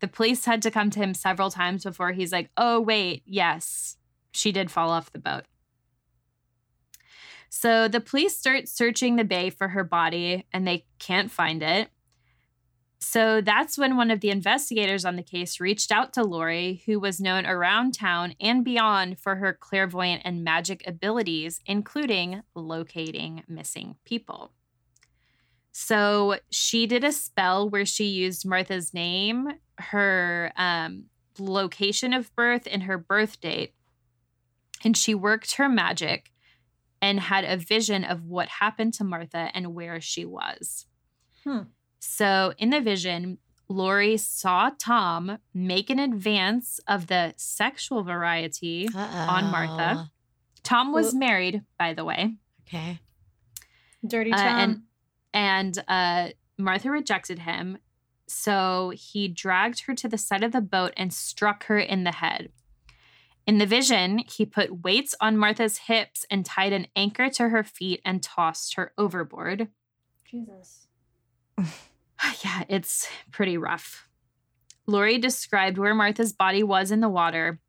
The 0.00 0.08
police 0.08 0.44
had 0.44 0.60
to 0.62 0.70
come 0.72 0.90
to 0.90 0.98
him 0.98 1.14
several 1.14 1.52
times 1.52 1.84
before 1.84 2.10
he's 2.10 2.32
like, 2.32 2.50
oh, 2.56 2.80
wait, 2.80 3.22
yes, 3.24 3.96
she 4.32 4.50
did 4.50 4.72
fall 4.72 4.90
off 4.90 5.12
the 5.12 5.20
boat. 5.20 5.44
So 7.48 7.86
the 7.86 8.00
police 8.00 8.36
start 8.36 8.66
searching 8.66 9.14
the 9.14 9.24
bay 9.24 9.50
for 9.50 9.68
her 9.68 9.84
body 9.84 10.44
and 10.52 10.66
they 10.66 10.84
can't 10.98 11.30
find 11.30 11.62
it. 11.62 11.90
So 12.98 13.40
that's 13.40 13.78
when 13.78 13.96
one 13.96 14.10
of 14.10 14.18
the 14.18 14.30
investigators 14.30 15.04
on 15.04 15.14
the 15.14 15.22
case 15.22 15.60
reached 15.60 15.92
out 15.92 16.12
to 16.14 16.24
Laurie, 16.24 16.82
who 16.86 16.98
was 16.98 17.20
known 17.20 17.46
around 17.46 17.94
town 17.94 18.34
and 18.40 18.64
beyond 18.64 19.20
for 19.20 19.36
her 19.36 19.52
clairvoyant 19.52 20.22
and 20.24 20.42
magic 20.42 20.82
abilities, 20.88 21.60
including 21.66 22.42
locating 22.56 23.44
missing 23.46 23.94
people. 24.04 24.50
So 25.76 26.36
she 26.50 26.86
did 26.86 27.02
a 27.02 27.10
spell 27.10 27.68
where 27.68 27.84
she 27.84 28.04
used 28.04 28.46
Martha's 28.46 28.94
name, 28.94 29.48
her 29.78 30.52
um, 30.56 31.06
location 31.36 32.12
of 32.14 32.32
birth, 32.36 32.68
and 32.70 32.84
her 32.84 32.96
birth 32.96 33.40
date. 33.40 33.74
And 34.84 34.96
she 34.96 35.16
worked 35.16 35.56
her 35.56 35.68
magic 35.68 36.30
and 37.02 37.18
had 37.18 37.44
a 37.44 37.56
vision 37.56 38.04
of 38.04 38.24
what 38.24 38.46
happened 38.60 38.94
to 38.94 39.04
Martha 39.04 39.50
and 39.52 39.74
where 39.74 40.00
she 40.00 40.24
was. 40.24 40.86
Hmm. 41.42 41.62
So 41.98 42.54
in 42.56 42.70
the 42.70 42.80
vision, 42.80 43.38
Laurie 43.68 44.16
saw 44.16 44.70
Tom 44.78 45.38
make 45.52 45.90
an 45.90 45.98
advance 45.98 46.78
of 46.86 47.08
the 47.08 47.34
sexual 47.36 48.04
variety. 48.04 48.88
On 48.94 49.50
Martha. 49.50 50.08
Tom 50.62 50.92
was 50.92 51.12
married, 51.14 51.62
by 51.78 51.94
the 51.94 52.04
way, 52.04 52.36
Okay. 52.68 53.00
Dirty 54.06 54.32
Uh, 54.32 54.36
Tom. 54.36 54.46
and 54.60 54.82
and 55.34 55.82
uh, 55.88 56.28
Martha 56.56 56.90
rejected 56.90 57.40
him. 57.40 57.78
So 58.26 58.92
he 58.94 59.28
dragged 59.28 59.80
her 59.80 59.94
to 59.94 60.08
the 60.08 60.16
side 60.16 60.42
of 60.42 60.52
the 60.52 60.62
boat 60.62 60.94
and 60.96 61.12
struck 61.12 61.64
her 61.64 61.78
in 61.78 62.04
the 62.04 62.12
head. 62.12 62.48
In 63.46 63.58
the 63.58 63.66
vision, 63.66 64.18
he 64.18 64.46
put 64.46 64.84
weights 64.84 65.14
on 65.20 65.36
Martha's 65.36 65.76
hips 65.76 66.24
and 66.30 66.46
tied 66.46 66.72
an 66.72 66.86
anchor 66.96 67.28
to 67.30 67.50
her 67.50 67.62
feet 67.62 68.00
and 68.02 68.22
tossed 68.22 68.76
her 68.76 68.92
overboard. 68.96 69.68
Jesus. 70.24 70.86
yeah, 71.58 72.64
it's 72.70 73.06
pretty 73.30 73.58
rough. 73.58 74.08
Laurie 74.86 75.18
described 75.18 75.76
where 75.76 75.94
Martha's 75.94 76.32
body 76.32 76.62
was 76.62 76.90
in 76.90 77.00
the 77.00 77.08
water, 77.08 77.60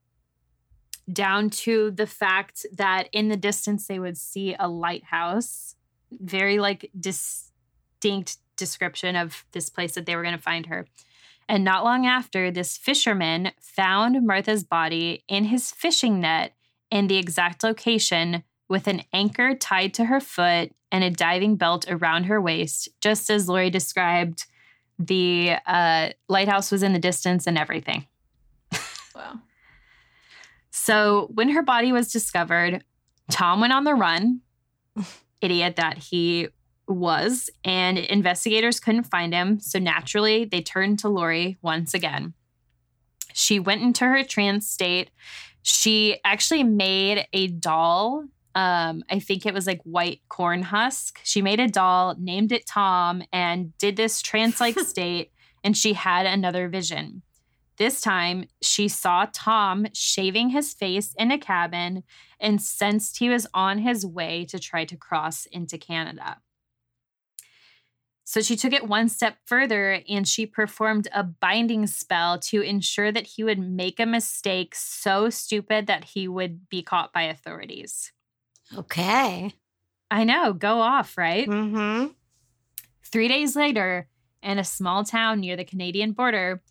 down 1.12 1.50
to 1.50 1.92
the 1.92 2.08
fact 2.08 2.66
that 2.74 3.10
in 3.12 3.28
the 3.28 3.38
distance 3.38 3.88
they 3.88 4.00
would 4.00 4.18
see 4.18 4.56
a 4.58 4.68
lighthouse. 4.68 5.76
Very 6.12 6.60
like 6.60 6.90
distinct 8.06 8.38
description 8.56 9.16
of 9.16 9.46
this 9.52 9.70
place 9.70 9.96
that 9.96 10.06
they 10.06 10.16
were 10.16 10.22
going 10.22 10.36
to 10.36 10.42
find 10.42 10.68
her. 10.68 10.86
And 11.48 11.64
not 11.64 11.84
long 11.84 12.06
after, 12.06 12.50
this 12.50 12.78
fisherman 12.78 13.52
found 13.60 14.26
Martha's 14.26 14.64
body 14.64 15.24
in 15.28 15.46
his 15.46 15.72
fishing 15.72 16.20
net 16.20 16.56
in 16.90 17.08
the 17.08 17.18
exact 17.18 17.64
location 17.64 18.44
with 18.70 18.88
an 18.88 19.04
anchor 19.14 19.54
tied 19.54 19.94
to 19.96 20.06
her 20.06 20.20
foot 20.20 20.72
and 20.92 21.04
a 21.04 21.10
diving 21.10 21.56
belt 21.56 21.86
around 21.90 22.26
her 22.26 22.42
waist, 22.42 22.90
just 23.02 23.30
as 23.30 23.50
Laurie 23.50 23.70
described. 23.70 24.46
The 24.98 25.56
uh, 25.66 26.10
lighthouse 26.30 26.72
was 26.72 26.82
in 26.82 26.94
the 26.94 27.00
distance 27.00 27.48
and 27.48 27.58
everything. 27.58 28.08
Wow. 29.16 29.40
So 30.72 31.30
when 31.34 31.50
her 31.50 31.64
body 31.64 31.92
was 31.92 32.12
discovered, 32.12 32.84
Tom 33.30 33.60
went 33.60 33.74
on 33.74 33.84
the 33.84 33.94
run, 33.94 34.42
idiot 35.42 35.76
that 35.78 35.98
he 35.98 36.50
was, 36.88 37.50
and 37.64 37.98
investigators 37.98 38.80
couldn't 38.80 39.04
find 39.04 39.34
him. 39.34 39.60
So 39.60 39.80
naturally, 39.80 40.46
they 40.46 40.62
turned 40.62 41.00
to 41.00 41.10
Laurie 41.10 41.58
once 41.62 41.94
again. 41.94 42.34
She 43.34 43.60
went 43.60 43.82
into 43.82 44.06
her 44.06 44.24
trance 44.24 44.70
state. 44.70 45.10
She 45.62 46.20
actually 46.24 46.64
made 46.64 47.28
a 47.34 47.48
doll. 47.48 48.26
Um, 48.54 49.04
I 49.10 49.20
think 49.20 49.46
it 49.46 49.54
was 49.54 49.68
like 49.68 49.82
white 49.84 50.22
corn 50.30 50.62
husk. 50.62 51.20
She 51.24 51.42
made 51.42 51.60
a 51.60 51.68
doll, 51.68 52.16
named 52.18 52.52
it 52.52 52.66
Tom, 52.66 53.24
and 53.34 53.78
did 53.78 53.98
this 53.98 54.22
trance 54.22 54.62
like 54.62 54.80
state. 54.88 55.32
And 55.64 55.76
she 55.76 55.94
had 55.94 56.26
another 56.26 56.70
vision. 56.70 57.24
This 57.78 58.00
time, 58.00 58.46
she 58.62 58.88
saw 58.88 59.28
Tom 59.34 59.88
shaving 59.94 60.50
his 60.50 60.74
face 60.74 61.14
in 61.18 61.32
a 61.32 61.38
cabin 61.38 62.04
and 62.40 62.62
sensed 62.62 63.18
he 63.18 63.28
was 63.28 63.48
on 63.54 63.80
his 63.80 64.06
way 64.06 64.46
to 64.46 64.60
try 64.60 64.86
to 64.86 64.96
cross 64.96 65.46
into 65.48 65.78
Canada. 65.78 66.38
So 68.28 68.42
she 68.42 68.56
took 68.56 68.74
it 68.74 68.88
one 68.88 69.08
step 69.08 69.38
further 69.46 70.02
and 70.10 70.28
she 70.28 70.48
performed 70.48 71.08
a 71.14 71.24
binding 71.24 71.86
spell 71.86 72.40
to 72.40 72.62
ensure 72.62 73.12
that 73.12 73.28
he 73.28 73.44
would 73.44 73.60
make 73.60 74.00
a 74.00 74.06
mistake 74.06 74.74
so 74.74 75.30
stupid 75.30 75.86
that 75.88 76.04
he 76.04 76.28
would 76.28 76.68
be 76.68 76.82
caught 76.82 77.14
by 77.14 77.22
authorities. 77.24 78.12
Okay. 78.76 79.54
I 80.10 80.24
know, 80.24 80.54
go 80.54 80.82
off, 80.82 81.18
right? 81.20 81.48
Mm-hmm. 81.48 82.08
Three 83.04 83.28
days 83.28 83.56
later, 83.56 84.08
in 84.42 84.58
a 84.58 84.64
small 84.64 85.04
town 85.04 85.40
near 85.40 85.56
the 85.56 85.64
Canadian 85.64 86.14
border, 86.14 86.64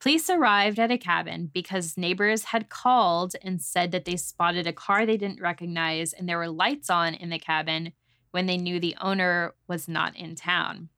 police 0.00 0.30
arrived 0.30 0.78
at 0.78 0.90
a 0.90 0.96
cabin 0.96 1.50
because 1.52 1.98
neighbors 1.98 2.44
had 2.44 2.70
called 2.70 3.34
and 3.42 3.60
said 3.60 3.92
that 3.92 4.06
they 4.06 4.16
spotted 4.16 4.66
a 4.66 4.72
car 4.72 5.04
they 5.04 5.18
didn't 5.18 5.40
recognize 5.40 6.14
and 6.14 6.26
there 6.26 6.38
were 6.38 6.48
lights 6.48 6.88
on 6.88 7.12
in 7.12 7.28
the 7.28 7.38
cabin 7.38 7.92
when 8.30 8.46
they 8.46 8.56
knew 8.56 8.80
the 8.80 8.96
owner 9.02 9.54
was 9.68 9.86
not 9.86 10.16
in 10.16 10.34
town. 10.34 10.88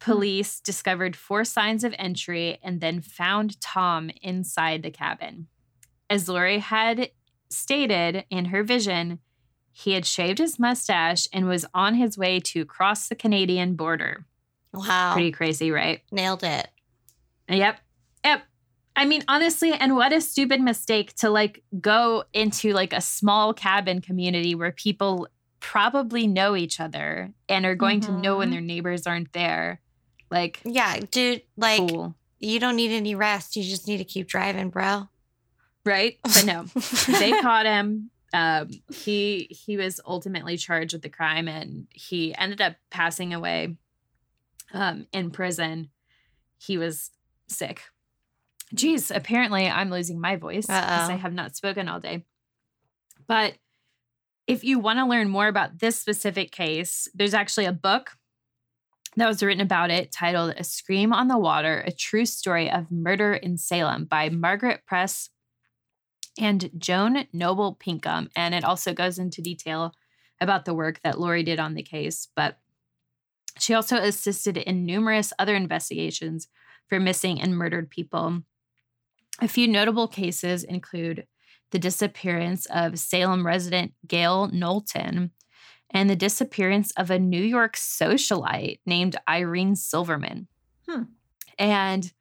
Police 0.00 0.60
discovered 0.60 1.16
four 1.16 1.44
signs 1.44 1.82
of 1.84 1.94
entry 1.98 2.58
and 2.62 2.80
then 2.80 3.00
found 3.00 3.60
Tom 3.60 4.10
inside 4.22 4.82
the 4.82 4.90
cabin. 4.90 5.48
As 6.08 6.28
Laurie 6.28 6.60
had 6.60 7.10
stated 7.50 8.24
in 8.30 8.46
her 8.46 8.62
vision, 8.62 9.18
he 9.72 9.92
had 9.92 10.06
shaved 10.06 10.38
his 10.38 10.58
mustache 10.58 11.26
and 11.32 11.46
was 11.46 11.66
on 11.74 11.94
his 11.94 12.16
way 12.16 12.40
to 12.40 12.64
cross 12.64 13.08
the 13.08 13.14
Canadian 13.14 13.74
border. 13.74 14.24
Wow. 14.72 15.14
Pretty 15.14 15.32
crazy, 15.32 15.70
right? 15.70 16.00
Nailed 16.12 16.44
it. 16.44 16.68
Yep. 17.48 17.78
Yep. 18.24 18.42
I 18.96 19.04
mean, 19.04 19.22
honestly, 19.28 19.72
and 19.72 19.94
what 19.96 20.12
a 20.12 20.20
stupid 20.20 20.60
mistake 20.60 21.14
to 21.16 21.30
like 21.30 21.62
go 21.80 22.24
into 22.32 22.72
like 22.72 22.92
a 22.92 23.00
small 23.00 23.54
cabin 23.54 24.00
community 24.00 24.54
where 24.54 24.72
people 24.72 25.28
probably 25.60 26.26
know 26.26 26.54
each 26.56 26.80
other 26.80 27.32
and 27.48 27.64
are 27.64 27.74
going 27.74 28.00
to 28.00 28.12
know 28.12 28.38
when 28.38 28.48
Mhm. 28.48 28.52
their 28.52 28.60
neighbors 28.60 29.06
aren't 29.06 29.32
there. 29.32 29.80
Like, 30.30 30.60
Yeah, 30.64 31.00
dude, 31.10 31.42
like 31.56 31.78
cool. 31.78 32.14
you 32.38 32.60
don't 32.60 32.76
need 32.76 32.90
any 32.90 33.14
rest. 33.14 33.56
You 33.56 33.62
just 33.62 33.86
need 33.88 33.98
to 33.98 34.04
keep 34.04 34.28
driving, 34.28 34.70
bro. 34.70 35.08
Right? 35.84 36.18
But 36.22 36.44
no, 36.44 36.62
they 37.18 37.30
caught 37.40 37.66
him. 37.66 38.10
Um, 38.34 38.68
he 38.92 39.46
he 39.50 39.78
was 39.78 40.00
ultimately 40.06 40.58
charged 40.58 40.92
with 40.92 41.00
the 41.02 41.08
crime 41.08 41.48
and 41.48 41.86
he 41.90 42.34
ended 42.36 42.60
up 42.60 42.76
passing 42.90 43.32
away 43.32 43.76
um, 44.74 45.06
in 45.12 45.30
prison. 45.30 45.88
He 46.58 46.76
was 46.76 47.10
sick. 47.46 47.82
Geez, 48.74 49.10
apparently 49.10 49.66
I'm 49.66 49.88
losing 49.88 50.20
my 50.20 50.36
voice 50.36 50.66
because 50.66 51.08
I 51.08 51.14
have 51.14 51.32
not 51.32 51.56
spoken 51.56 51.88
all 51.88 52.00
day. 52.00 52.26
But 53.26 53.54
if 54.46 54.62
you 54.62 54.78
want 54.78 54.98
to 54.98 55.06
learn 55.06 55.30
more 55.30 55.48
about 55.48 55.78
this 55.78 55.98
specific 55.98 56.52
case, 56.52 57.08
there's 57.14 57.32
actually 57.32 57.64
a 57.64 57.72
book 57.72 58.17
that 59.16 59.26
was 59.26 59.42
written 59.42 59.60
about 59.60 59.90
it 59.90 60.12
titled 60.12 60.54
A 60.56 60.64
Scream 60.64 61.12
on 61.12 61.28
the 61.28 61.38
Water 61.38 61.82
A 61.86 61.92
True 61.92 62.26
Story 62.26 62.70
of 62.70 62.90
Murder 62.90 63.34
in 63.34 63.56
Salem 63.56 64.04
by 64.04 64.28
Margaret 64.28 64.82
Press 64.86 65.30
and 66.38 66.70
Joan 66.78 67.26
Noble 67.32 67.74
Pinkham. 67.74 68.30
And 68.36 68.54
it 68.54 68.64
also 68.64 68.92
goes 68.92 69.18
into 69.18 69.42
detail 69.42 69.92
about 70.40 70.64
the 70.64 70.74
work 70.74 71.00
that 71.02 71.18
Laurie 71.18 71.42
did 71.42 71.58
on 71.58 71.74
the 71.74 71.82
case. 71.82 72.28
But 72.36 72.58
she 73.58 73.74
also 73.74 73.96
assisted 73.96 74.56
in 74.56 74.86
numerous 74.86 75.32
other 75.38 75.56
investigations 75.56 76.48
for 76.88 77.00
missing 77.00 77.40
and 77.40 77.56
murdered 77.56 77.90
people. 77.90 78.42
A 79.40 79.48
few 79.48 79.68
notable 79.68 80.08
cases 80.08 80.64
include 80.64 81.26
the 81.70 81.78
disappearance 81.78 82.66
of 82.66 82.98
Salem 82.98 83.46
resident 83.46 83.92
Gail 84.06 84.48
Knowlton 84.48 85.32
and 85.90 86.08
the 86.10 86.16
disappearance 86.16 86.92
of 86.96 87.10
a 87.10 87.18
New 87.18 87.42
York 87.42 87.76
socialite 87.76 88.80
named 88.86 89.16
Irene 89.28 89.74
Silverman. 89.76 90.48
Hmm. 90.88 91.02
And 91.58 92.12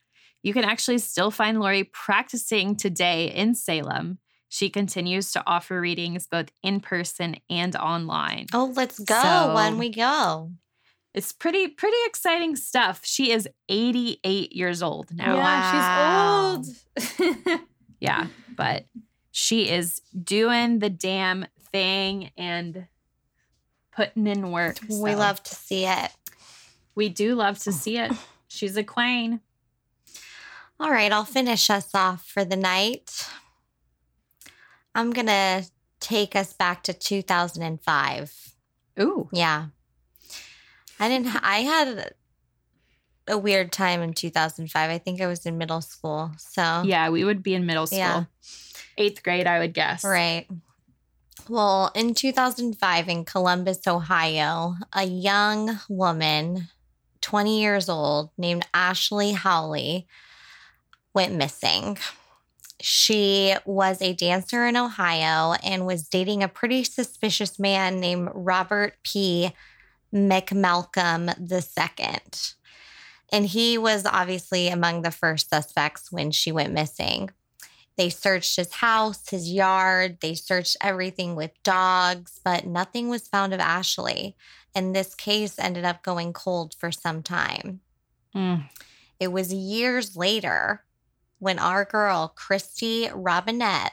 you 0.43 0.53
can 0.53 0.63
actually 0.63 0.99
still 0.99 1.31
find 1.31 1.59
Laurie 1.59 1.83
practicing 1.83 2.75
today 2.75 3.27
in 3.31 3.55
Salem. 3.55 4.19
She 4.49 4.69
continues 4.69 5.31
to 5.33 5.43
offer 5.45 5.81
readings 5.81 6.25
both 6.27 6.49
in 6.63 6.79
person 6.79 7.35
and 7.49 7.75
online. 7.75 8.47
oh, 8.53 8.71
let's 8.75 8.97
go 8.99 9.21
So- 9.21 9.53
when 9.55 9.77
we 9.77 9.89
go. 9.89 10.51
it's 11.13 11.31
pretty 11.33 11.67
pretty 11.67 11.97
exciting 12.05 12.55
stuff. 12.55 13.01
She 13.03 13.31
is 13.31 13.47
88 13.67 14.53
years 14.53 14.81
old 14.81 15.13
now. 15.13 15.35
Yeah, 15.35 16.61
she's 16.61 17.29
old. 17.29 17.37
Yeah, 17.99 18.27
but 18.55 18.85
she 19.31 19.69
is 19.69 20.01
doing 20.23 20.79
the 20.79 20.89
damn 20.89 21.47
thing 21.71 22.31
and 22.37 22.85
putting 23.97 24.27
in 24.27 24.51
work. 24.51 24.77
We 24.87 25.11
so 25.11 25.17
love 25.17 25.41
to 25.43 25.55
see 25.55 25.85
it. 25.85 26.11
we 26.95 27.09
do 27.09 27.33
love 27.33 27.57
to 27.59 27.71
oh. 27.71 27.73
see 27.73 27.97
it. 27.97 28.11
She's 28.47 28.77
a 28.77 28.83
queen. 28.83 29.41
All 30.79 30.91
right, 30.91 31.11
I'll 31.11 31.25
finish 31.25 31.69
us 31.71 31.93
off 31.95 32.25
for 32.25 32.45
the 32.45 32.55
night. 32.55 33.27
I'm 34.93 35.11
going 35.11 35.27
to 35.27 35.65
take 35.99 36.35
us 36.35 36.53
back 36.53 36.83
to 36.83 36.93
2005. 36.93 38.53
Ooh. 38.99 39.29
Yeah. 39.33 39.65
I 40.99 41.09
didn't, 41.09 41.35
I 41.43 41.57
had 41.57 42.13
a 43.27 43.37
weird 43.37 43.71
time 43.71 44.01
in 44.01 44.13
2005. 44.13 44.89
I 44.89 44.97
think 44.99 45.21
I 45.21 45.25
was 45.25 45.45
in 45.47 45.57
middle 45.57 45.81
school. 45.81 46.31
So, 46.37 46.83
Yeah, 46.85 47.09
we 47.09 47.23
would 47.23 47.41
be 47.41 47.55
in 47.55 47.65
middle 47.65 47.87
school. 47.87 47.97
Yeah. 47.97 48.23
Eighth 48.99 49.23
grade, 49.23 49.47
I 49.47 49.59
would 49.59 49.73
guess. 49.73 50.03
Right. 50.03 50.47
Well, 51.49 51.91
in 51.95 52.13
2005 52.13 53.07
in 53.07 53.23
Columbus, 53.23 53.87
Ohio, 53.87 54.75
a 54.91 55.05
young 55.05 55.79
woman, 55.87 56.67
20 57.21 57.61
years 57.61 57.87
old, 57.87 58.31
named 58.37 58.65
Ashley 58.73 59.31
Howley, 59.31 60.07
went 61.13 61.35
missing. 61.35 61.97
She 62.81 63.55
was 63.65 64.01
a 64.01 64.13
dancer 64.13 64.65
in 64.65 64.75
Ohio 64.75 65.53
and 65.63 65.85
was 65.85 66.09
dating 66.09 66.43
a 66.43 66.49
pretty 66.49 66.83
suspicious 66.83 67.57
man 67.57 68.01
named 68.01 68.29
Robert 68.33 68.95
P. 69.03 69.53
McMalcolm 70.13 71.33
II. 71.39 72.19
And 73.31 73.45
he 73.45 73.77
was 73.77 74.05
obviously 74.05 74.67
among 74.67 75.01
the 75.01 75.11
first 75.11 75.49
suspects 75.49 76.11
when 76.11 76.31
she 76.31 76.51
went 76.51 76.73
missing. 76.73 77.29
They 77.97 78.09
searched 78.09 78.55
his 78.55 78.73
house, 78.73 79.29
his 79.29 79.51
yard, 79.51 80.19
they 80.21 80.35
searched 80.35 80.77
everything 80.81 81.35
with 81.35 81.51
dogs, 81.63 82.39
but 82.43 82.65
nothing 82.67 83.09
was 83.09 83.27
found 83.27 83.53
of 83.53 83.59
Ashley. 83.59 84.35
And 84.75 84.95
this 84.95 85.15
case 85.15 85.57
ended 85.57 85.83
up 85.83 86.03
going 86.03 86.33
cold 86.33 86.75
for 86.79 86.91
some 86.91 87.23
time. 87.23 87.81
Mm. 88.35 88.69
It 89.19 89.29
was 89.29 89.51
years 89.51 90.15
later 90.15 90.83
when 91.39 91.57
our 91.57 91.85
girl, 91.85 92.33
Kristy 92.37 93.09
Robinett, 93.09 93.91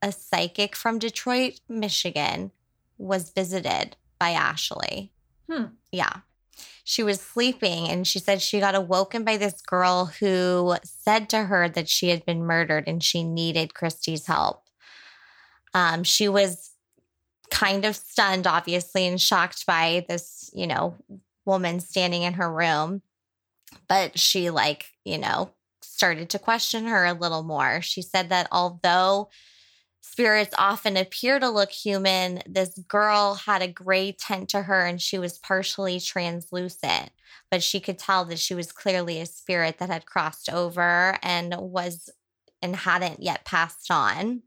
a 0.00 0.12
psychic 0.12 0.74
from 0.74 0.98
Detroit, 0.98 1.60
Michigan, 1.68 2.52
was 2.96 3.30
visited 3.30 3.96
by 4.18 4.30
Ashley. 4.30 5.12
Hmm. 5.50 5.64
Yeah. 5.90 6.20
She 6.84 7.02
was 7.02 7.20
sleeping 7.20 7.88
and 7.88 8.06
she 8.06 8.18
said 8.18 8.42
she 8.42 8.60
got 8.60 8.74
awoken 8.74 9.24
by 9.24 9.36
this 9.36 9.60
girl 9.62 10.06
who 10.06 10.76
said 10.84 11.28
to 11.30 11.44
her 11.44 11.68
that 11.68 11.88
she 11.88 12.08
had 12.08 12.24
been 12.26 12.44
murdered 12.44 12.88
and 12.88 13.02
she 13.02 13.22
needed 13.22 13.74
Kristy's 13.74 14.26
help. 14.26 14.64
Um, 15.74 16.02
she 16.04 16.28
was 16.28 16.70
kind 17.50 17.84
of 17.84 17.96
stunned, 17.96 18.46
obviously, 18.46 19.06
and 19.06 19.20
shocked 19.20 19.64
by 19.66 20.04
this, 20.08 20.50
you 20.52 20.66
know, 20.66 20.96
woman 21.44 21.80
standing 21.80 22.22
in 22.22 22.34
her 22.34 22.52
room. 22.52 23.02
But 23.88 24.18
she, 24.18 24.50
like, 24.50 24.86
you 25.04 25.18
know, 25.18 25.50
started 25.82 26.30
to 26.30 26.38
question 26.38 26.86
her 26.86 27.04
a 27.04 27.12
little 27.12 27.42
more. 27.42 27.80
She 27.80 28.02
said 28.02 28.30
that 28.30 28.48
although 28.50 29.28
spirits 30.02 30.54
often 30.58 30.96
appear 30.96 31.40
to 31.40 31.48
look 31.48 31.70
human, 31.70 32.42
this 32.46 32.76
girl 32.88 33.34
had 33.34 33.62
a 33.62 33.68
gray 33.68 34.12
tint 34.12 34.50
to 34.50 34.62
her 34.62 34.84
and 34.84 35.00
she 35.00 35.18
was 35.18 35.38
partially 35.38 35.98
translucent. 35.98 37.10
But 37.50 37.62
she 37.62 37.80
could 37.80 37.98
tell 37.98 38.24
that 38.26 38.38
she 38.38 38.54
was 38.54 38.72
clearly 38.72 39.20
a 39.20 39.26
spirit 39.26 39.78
that 39.78 39.88
had 39.88 40.04
crossed 40.06 40.50
over 40.50 41.18
and 41.22 41.54
was 41.58 42.10
and 42.60 42.76
hadn't 42.76 43.22
yet 43.22 43.44
passed 43.44 43.90
on. 43.90 44.42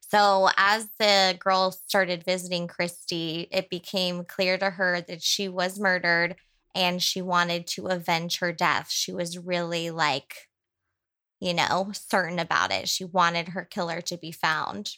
So, 0.00 0.48
as 0.56 0.88
the 0.98 1.36
girl 1.40 1.72
started 1.72 2.24
visiting 2.24 2.68
Kristy, 2.68 3.48
it 3.50 3.68
became 3.68 4.24
clear 4.24 4.56
to 4.58 4.70
her 4.70 5.00
that 5.00 5.22
she 5.22 5.48
was 5.48 5.80
murdered 5.80 6.36
and 6.74 7.02
she 7.02 7.22
wanted 7.22 7.66
to 7.68 7.86
avenge 7.86 8.38
her 8.38 8.52
death. 8.52 8.90
She 8.90 9.12
was 9.12 9.38
really 9.38 9.90
like, 9.90 10.48
you 11.44 11.52
know, 11.52 11.90
certain 11.92 12.38
about 12.38 12.72
it. 12.72 12.88
She 12.88 13.04
wanted 13.04 13.48
her 13.48 13.66
killer 13.66 14.00
to 14.00 14.16
be 14.16 14.32
found. 14.32 14.96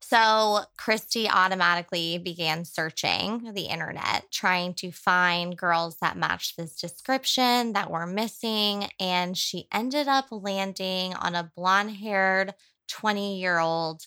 So 0.00 0.60
Kristy 0.78 1.28
automatically 1.28 2.16
began 2.16 2.64
searching 2.64 3.50
the 3.54 3.62
internet, 3.62 4.30
trying 4.30 4.74
to 4.74 4.92
find 4.92 5.58
girls 5.58 5.96
that 5.96 6.16
matched 6.16 6.56
this 6.56 6.76
description 6.76 7.72
that 7.72 7.90
were 7.90 8.06
missing. 8.06 8.86
And 9.00 9.36
she 9.36 9.66
ended 9.72 10.06
up 10.06 10.26
landing 10.30 11.12
on 11.14 11.34
a 11.34 11.50
blonde 11.56 11.96
haired 11.96 12.54
20 12.86 13.40
year 13.40 13.58
old 13.58 14.06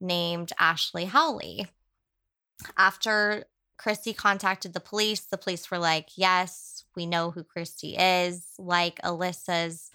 named 0.00 0.50
Ashley 0.58 1.04
Howley. 1.04 1.66
After 2.78 3.44
Kristy 3.80 4.14
contacted 4.16 4.72
the 4.74 4.80
police, 4.80 5.20
the 5.20 5.38
police 5.38 5.70
were 5.70 5.78
like, 5.78 6.10
Yes, 6.16 6.84
we 6.94 7.06
know 7.06 7.30
who 7.30 7.44
Kristy 7.44 7.94
is. 7.98 8.46
Like 8.58 9.00
Alyssa's 9.02 9.90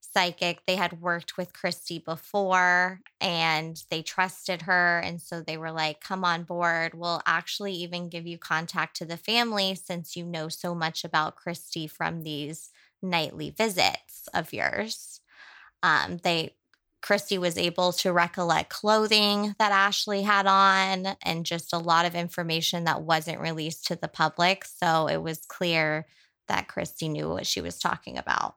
psychic, 0.00 0.64
they 0.66 0.76
had 0.76 1.00
worked 1.00 1.36
with 1.36 1.52
Kristy 1.52 2.02
before 2.04 3.00
and 3.20 3.82
they 3.90 4.02
trusted 4.02 4.62
her. 4.62 5.00
And 5.00 5.20
so 5.20 5.40
they 5.40 5.56
were 5.56 5.72
like, 5.72 6.00
Come 6.00 6.24
on 6.24 6.44
board. 6.44 6.94
We'll 6.94 7.22
actually 7.26 7.72
even 7.74 8.08
give 8.08 8.26
you 8.26 8.38
contact 8.38 8.96
to 8.98 9.04
the 9.04 9.16
family 9.16 9.74
since 9.74 10.16
you 10.16 10.24
know 10.24 10.48
so 10.48 10.74
much 10.74 11.04
about 11.04 11.36
Kristy 11.36 11.90
from 11.90 12.22
these 12.22 12.70
nightly 13.02 13.50
visits 13.50 14.28
of 14.32 14.52
yours. 14.52 15.20
Um, 15.82 16.18
they 16.18 16.54
Kristy 17.02 17.38
was 17.38 17.56
able 17.56 17.92
to 17.92 18.12
recollect 18.12 18.70
clothing 18.70 19.54
that 19.58 19.72
Ashley 19.72 20.22
had 20.22 20.46
on 20.46 21.16
and 21.22 21.46
just 21.46 21.72
a 21.72 21.78
lot 21.78 22.04
of 22.04 22.14
information 22.14 22.84
that 22.84 23.02
wasn't 23.02 23.40
released 23.40 23.86
to 23.86 23.96
the 23.96 24.08
public. 24.08 24.64
So 24.64 25.06
it 25.06 25.22
was 25.22 25.38
clear 25.48 26.06
that 26.48 26.68
Kristy 26.68 27.10
knew 27.10 27.28
what 27.28 27.46
she 27.46 27.60
was 27.60 27.78
talking 27.78 28.18
about. 28.18 28.56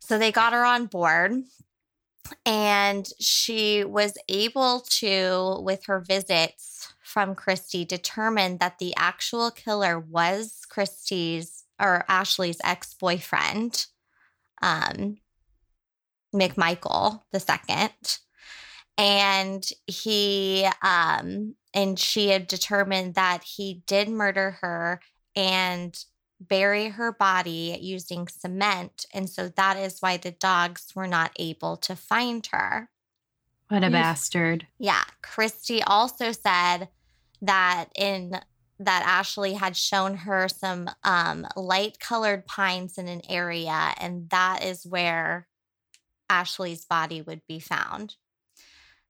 So 0.00 0.18
they 0.18 0.32
got 0.32 0.52
her 0.52 0.64
on 0.64 0.86
board 0.86 1.44
and 2.44 3.08
she 3.20 3.84
was 3.84 4.14
able 4.28 4.80
to, 4.98 5.58
with 5.62 5.86
her 5.86 6.00
visits 6.00 6.92
from 7.02 7.34
Kristy, 7.34 7.86
determine 7.86 8.58
that 8.58 8.78
the 8.78 8.94
actual 8.96 9.50
killer 9.50 9.98
was 9.98 10.60
Kristy's 10.70 11.64
or 11.80 12.04
Ashley's 12.08 12.60
ex 12.64 12.94
boyfriend. 12.94 13.86
Um, 14.60 15.18
McMichael 16.34 17.22
the 17.32 17.40
second. 17.40 18.18
And 18.98 19.66
he 19.86 20.68
um 20.82 21.54
and 21.74 21.98
she 21.98 22.28
had 22.28 22.46
determined 22.46 23.14
that 23.14 23.42
he 23.42 23.82
did 23.86 24.08
murder 24.08 24.58
her 24.60 25.00
and 25.34 25.98
bury 26.40 26.88
her 26.88 27.12
body 27.12 27.78
using 27.80 28.28
cement. 28.28 29.06
And 29.14 29.30
so 29.30 29.48
that 29.48 29.76
is 29.76 30.00
why 30.00 30.16
the 30.16 30.32
dogs 30.32 30.92
were 30.94 31.06
not 31.06 31.32
able 31.38 31.76
to 31.78 31.96
find 31.96 32.46
her. 32.52 32.90
What 33.68 33.84
a 33.84 33.90
Yes. 33.90 33.92
bastard. 33.92 34.66
Yeah. 34.78 35.04
Kristy 35.22 35.82
also 35.86 36.32
said 36.32 36.88
that 37.40 37.86
in 37.94 38.40
that 38.78 39.04
Ashley 39.06 39.54
had 39.54 39.76
shown 39.76 40.16
her 40.16 40.48
some 40.48 40.90
um, 41.04 41.46
light 41.56 42.00
colored 42.00 42.46
pines 42.46 42.98
in 42.98 43.06
an 43.08 43.22
area, 43.28 43.94
and 43.98 44.28
that 44.30 44.64
is 44.64 44.84
where 44.84 45.46
Ashley's 46.32 46.86
body 46.86 47.20
would 47.20 47.42
be 47.46 47.60
found. 47.60 48.16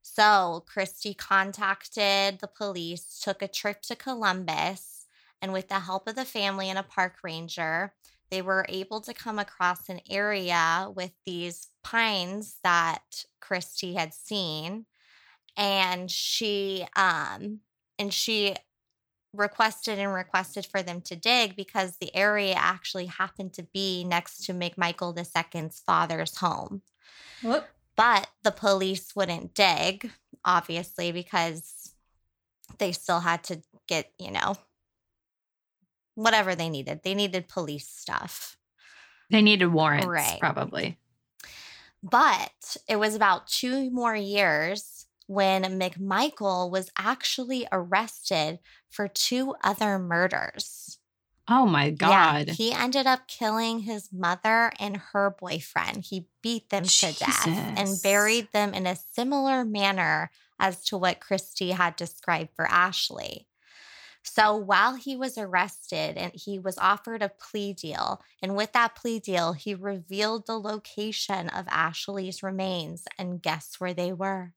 So 0.02 0.64
Kristy 0.68 1.16
contacted 1.16 2.40
the 2.40 2.48
police, 2.48 3.20
took 3.20 3.40
a 3.40 3.48
trip 3.48 3.82
to 3.82 3.94
Columbus, 3.94 5.06
and 5.40 5.52
with 5.52 5.68
the 5.68 5.80
help 5.80 6.08
of 6.08 6.16
the 6.16 6.24
family 6.24 6.68
and 6.68 6.78
a 6.78 6.82
park 6.82 7.18
ranger, 7.22 7.94
they 8.30 8.42
were 8.42 8.66
able 8.68 9.00
to 9.02 9.14
come 9.14 9.38
across 9.38 9.88
an 9.88 10.00
area 10.10 10.90
with 10.94 11.12
these 11.24 11.68
pines 11.84 12.56
that 12.64 13.24
Kristy 13.40 13.94
had 13.94 14.12
seen. 14.12 14.86
And 15.56 16.10
she 16.10 16.86
um 16.96 17.60
and 17.98 18.12
she 18.12 18.56
requested 19.32 19.98
and 19.98 20.12
requested 20.12 20.66
for 20.66 20.82
them 20.82 21.00
to 21.02 21.14
dig 21.16 21.56
because 21.56 21.98
the 21.98 22.14
area 22.16 22.54
actually 22.56 23.06
happened 23.06 23.52
to 23.54 23.62
be 23.62 24.02
next 24.04 24.44
to 24.44 24.54
McMichael 24.54 25.16
II's 25.16 25.82
father's 25.86 26.36
home. 26.38 26.82
Whoop. 27.42 27.66
But 27.96 28.28
the 28.42 28.52
police 28.52 29.14
wouldn't 29.14 29.54
dig, 29.54 30.10
obviously, 30.44 31.12
because 31.12 31.92
they 32.78 32.92
still 32.92 33.20
had 33.20 33.44
to 33.44 33.62
get, 33.86 34.12
you 34.18 34.30
know, 34.30 34.54
whatever 36.14 36.54
they 36.54 36.68
needed. 36.68 37.00
They 37.02 37.14
needed 37.14 37.48
police 37.48 37.88
stuff. 37.88 38.56
They 39.30 39.42
needed 39.42 39.68
warrants, 39.68 40.06
Right. 40.06 40.40
probably. 40.40 40.98
But 42.02 42.76
it 42.88 42.96
was 42.96 43.14
about 43.14 43.46
two 43.46 43.90
more 43.90 44.16
years 44.16 45.06
when 45.26 45.62
McMichael 45.62 46.70
was 46.70 46.90
actually 46.98 47.66
arrested 47.70 48.58
for 48.90 49.08
two 49.08 49.54
other 49.62 49.98
murders. 49.98 50.98
Oh 51.48 51.66
my 51.66 51.90
God. 51.90 52.48
Yeah, 52.48 52.54
he 52.54 52.72
ended 52.72 53.06
up 53.06 53.26
killing 53.26 53.80
his 53.80 54.12
mother 54.12 54.72
and 54.78 54.96
her 54.96 55.30
boyfriend. 55.30 56.04
He 56.04 56.28
beat 56.40 56.70
them 56.70 56.84
to 56.84 57.12
death 57.12 57.46
and 57.76 58.00
buried 58.02 58.52
them 58.52 58.74
in 58.74 58.86
a 58.86 58.96
similar 58.96 59.64
manner 59.64 60.30
as 60.60 60.84
to 60.84 60.96
what 60.96 61.20
Kristy 61.20 61.72
had 61.72 61.96
described 61.96 62.50
for 62.54 62.66
Ashley. 62.66 63.48
So 64.22 64.54
while 64.54 64.94
he 64.94 65.16
was 65.16 65.36
arrested 65.36 66.16
and 66.16 66.32
he 66.32 66.58
was 66.58 66.78
offered 66.78 67.22
a 67.22 67.28
plea 67.28 67.72
deal, 67.72 68.22
and 68.40 68.54
with 68.54 68.72
that 68.72 68.94
plea 68.94 69.18
deal, 69.18 69.52
he 69.52 69.74
revealed 69.74 70.46
the 70.46 70.60
location 70.60 71.48
of 71.48 71.66
Ashley's 71.68 72.42
remains. 72.42 73.04
And 73.18 73.42
guess 73.42 73.80
where 73.80 73.92
they 73.94 74.12
were? 74.12 74.54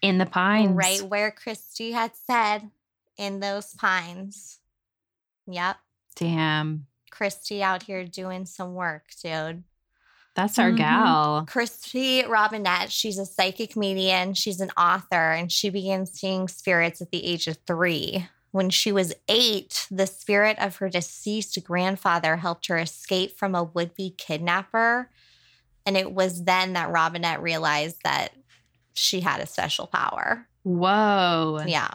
In 0.00 0.16
the 0.16 0.24
pines. 0.24 0.74
Right 0.74 1.02
where 1.02 1.30
Kristy 1.30 1.92
had 1.92 2.12
said 2.16 2.70
in 3.18 3.40
those 3.40 3.74
pines. 3.74 4.59
Yep. 5.52 5.76
Damn. 6.16 6.86
Kristy 7.12 7.60
out 7.60 7.82
here 7.82 8.04
doing 8.04 8.46
some 8.46 8.74
work, 8.74 9.04
dude. 9.22 9.64
That's 10.36 10.58
our 10.58 10.70
Mhm. 10.70 10.76
gal. 10.76 11.46
Kristy 11.46 12.24
Robinett, 12.24 12.86
she's 12.90 13.18
a 13.18 13.26
psychic 13.26 13.76
medium, 13.76 14.32
she's 14.34 14.60
an 14.60 14.70
author, 14.76 15.32
and 15.32 15.50
she 15.50 15.70
began 15.70 16.06
seeing 16.06 16.46
spirits 16.48 17.02
at 17.02 17.10
the 17.10 17.24
age 17.24 17.46
of 17.48 17.58
three. 17.66 18.28
When 18.52 18.70
she 18.70 18.90
was 18.92 19.12
eight, 19.28 19.86
the 19.90 20.06
spirit 20.06 20.58
of 20.58 20.76
her 20.76 20.88
deceased 20.88 21.62
grandfather 21.64 22.36
helped 22.36 22.66
her 22.68 22.78
escape 22.78 23.36
from 23.38 23.54
a 23.54 23.62
would 23.64 23.94
be 23.94 24.10
kidnapper. 24.16 25.10
And 25.86 25.96
it 25.96 26.12
was 26.12 26.44
then 26.44 26.72
that 26.74 26.90
Robinett 26.90 27.40
realized 27.42 28.00
that 28.04 28.32
she 28.94 29.20
had 29.20 29.40
a 29.40 29.46
special 29.46 29.86
power. 29.86 30.48
Whoa. 30.62 31.64
Yeah. 31.66 31.90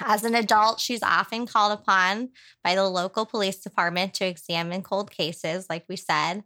As 0.00 0.24
an 0.24 0.34
adult, 0.34 0.80
she's 0.80 1.02
often 1.02 1.46
called 1.46 1.78
upon 1.78 2.30
by 2.64 2.74
the 2.74 2.88
local 2.88 3.26
police 3.26 3.58
department 3.60 4.14
to 4.14 4.26
examine 4.26 4.82
cold 4.82 5.10
cases, 5.10 5.66
like 5.68 5.84
we 5.88 5.96
said. 5.96 6.44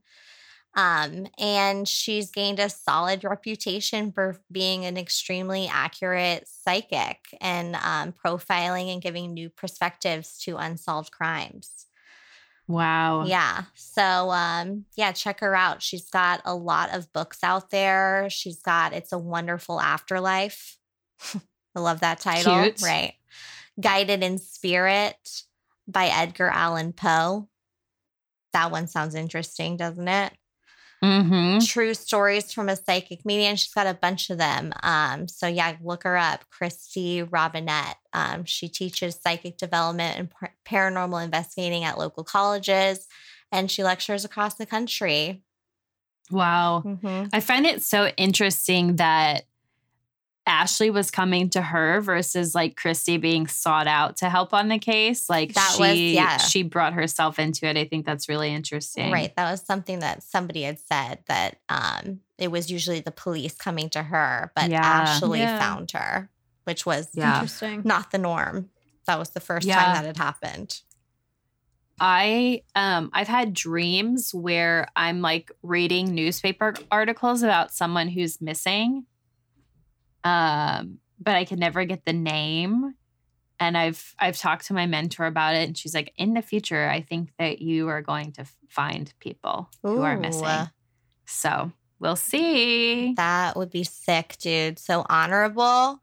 Um, 0.76 1.28
and 1.38 1.86
she's 1.86 2.32
gained 2.32 2.58
a 2.58 2.68
solid 2.68 3.22
reputation 3.22 4.10
for 4.10 4.40
being 4.50 4.84
an 4.84 4.96
extremely 4.96 5.68
accurate 5.68 6.48
psychic 6.48 7.18
and 7.40 7.76
um, 7.76 8.12
profiling 8.12 8.92
and 8.92 9.00
giving 9.00 9.32
new 9.32 9.50
perspectives 9.50 10.36
to 10.38 10.56
unsolved 10.56 11.12
crimes. 11.12 11.86
Wow. 12.66 13.24
Yeah. 13.26 13.64
So 13.74 14.30
um 14.30 14.86
yeah, 14.96 15.12
check 15.12 15.40
her 15.40 15.54
out. 15.54 15.82
She's 15.82 16.08
got 16.08 16.40
a 16.44 16.54
lot 16.54 16.94
of 16.94 17.12
books 17.12 17.40
out 17.42 17.70
there. 17.70 18.28
She's 18.30 18.60
got 18.62 18.94
It's 18.94 19.12
a 19.12 19.18
Wonderful 19.18 19.80
Afterlife. 19.80 20.78
I 21.74 21.80
love 21.80 22.00
that 22.00 22.20
title. 22.20 22.62
Cute. 22.62 22.82
Right. 22.82 23.14
Guided 23.80 24.22
in 24.22 24.38
Spirit 24.38 25.42
by 25.88 26.06
Edgar 26.06 26.48
Allan 26.48 26.92
Poe. 26.92 27.48
That 28.52 28.70
one 28.70 28.86
sounds 28.86 29.14
interesting, 29.14 29.76
doesn't 29.76 30.06
it? 30.08 30.32
Mm-hmm. 31.02 31.58
True 31.66 31.92
stories 31.92 32.52
from 32.52 32.68
a 32.70 32.76
psychic 32.76 33.26
medium. 33.26 33.56
She's 33.56 33.74
got 33.74 33.86
a 33.86 33.92
bunch 33.94 34.30
of 34.30 34.38
them. 34.38 34.72
Um, 34.82 35.28
so 35.28 35.46
yeah, 35.46 35.76
look 35.82 36.04
her 36.04 36.16
up, 36.16 36.44
Kristy 36.50 37.28
Robinett. 37.28 37.94
Um, 38.14 38.44
she 38.44 38.68
teaches 38.68 39.18
psychic 39.22 39.58
development 39.58 40.18
and 40.18 40.30
par- 40.30 40.54
paranormal 40.64 41.22
investigating 41.22 41.84
at 41.84 41.98
local 41.98 42.24
colleges, 42.24 43.06
and 43.52 43.70
she 43.70 43.84
lectures 43.84 44.24
across 44.24 44.54
the 44.54 44.64
country. 44.66 45.42
Wow. 46.30 46.82
Mhm. 46.86 47.28
I 47.34 47.40
find 47.40 47.66
it 47.66 47.82
so 47.82 48.06
interesting 48.16 48.96
that 48.96 49.44
Ashley 50.46 50.90
was 50.90 51.10
coming 51.10 51.48
to 51.50 51.62
her 51.62 52.00
versus 52.02 52.54
like 52.54 52.76
Kristy 52.76 53.18
being 53.20 53.46
sought 53.46 53.86
out 53.86 54.18
to 54.18 54.28
help 54.28 54.52
on 54.52 54.68
the 54.68 54.78
case. 54.78 55.30
Like 55.30 55.54
That 55.54 55.72
she, 55.76 55.80
was- 55.82 55.98
yeah. 55.98 56.36
she 56.36 56.62
brought 56.62 56.92
herself 56.92 57.38
into 57.38 57.66
it. 57.66 57.78
I 57.78 57.84
think 57.86 58.04
that's 58.04 58.28
really 58.28 58.52
interesting. 58.52 59.10
Right. 59.10 59.34
That 59.36 59.50
was 59.50 59.62
something 59.62 60.00
that 60.00 60.22
somebody 60.22 60.62
had 60.62 60.78
said 60.78 61.20
that 61.28 61.56
um, 61.70 62.20
it 62.36 62.50
was 62.50 62.70
usually 62.70 63.00
the 63.00 63.10
police 63.10 63.54
coming 63.54 63.88
to 63.90 64.02
her, 64.02 64.52
but 64.54 64.68
Yeah. 64.70 64.84
Ashley 64.84 65.38
Yeah. 65.38 65.58
found 65.58 65.90
her, 65.92 66.28
which 66.64 66.84
was 66.84 67.08
Yeah. 67.14 67.34
Interesting. 67.36 67.80
not 67.84 68.10
the 68.10 68.18
norm. 68.18 68.68
That 69.06 69.18
was 69.18 69.30
the 69.30 69.40
first 69.40 69.66
Yeah. 69.66 69.82
time 69.82 69.94
that 69.94 70.04
had 70.04 70.16
happened. 70.18 70.80
I 72.00 72.62
um 72.74 73.10
I've 73.12 73.28
had 73.28 73.54
dreams 73.54 74.34
where 74.34 74.88
I'm 74.96 75.20
like 75.20 75.52
reading 75.62 76.14
newspaper 76.14 76.74
articles 76.90 77.42
about 77.42 77.72
someone 77.72 78.08
who's 78.08 78.40
missing. 78.40 79.06
Um 80.24 80.98
but 81.20 81.36
I 81.36 81.44
can 81.44 81.58
never 81.58 81.84
get 81.84 82.04
the 82.04 82.12
name. 82.12 82.94
And 83.60 83.78
I've 83.78 84.14
I've 84.18 84.36
talked 84.36 84.66
to 84.66 84.74
my 84.74 84.86
mentor 84.86 85.26
about 85.26 85.54
it 85.54 85.66
and 85.68 85.78
she's 85.78 85.94
like 85.94 86.12
in 86.16 86.34
the 86.34 86.42
future 86.42 86.88
I 86.88 87.02
think 87.02 87.30
that 87.38 87.60
you 87.62 87.88
are 87.88 88.02
going 88.02 88.32
to 88.32 88.44
find 88.68 89.12
people 89.20 89.70
who 89.82 90.02
are 90.02 90.16
missing. 90.18 90.68
So, 91.26 91.72
we'll 92.00 92.16
see. 92.16 93.14
That 93.14 93.56
would 93.56 93.70
be 93.70 93.84
sick, 93.84 94.36
dude. 94.38 94.78
So 94.78 95.06
honorable. 95.08 96.02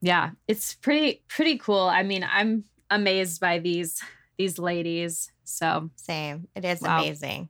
Yeah, 0.00 0.30
it's 0.46 0.74
pretty 0.74 1.22
pretty 1.28 1.58
cool. 1.58 1.82
I 1.82 2.02
mean, 2.02 2.26
I'm 2.28 2.64
amazed 2.90 3.40
by 3.40 3.58
these 3.58 4.00
these 4.38 4.58
ladies. 4.58 5.30
So, 5.44 5.90
Same. 5.96 6.48
It 6.54 6.64
is 6.64 6.80
Wow. 6.80 7.00
amazing. 7.02 7.48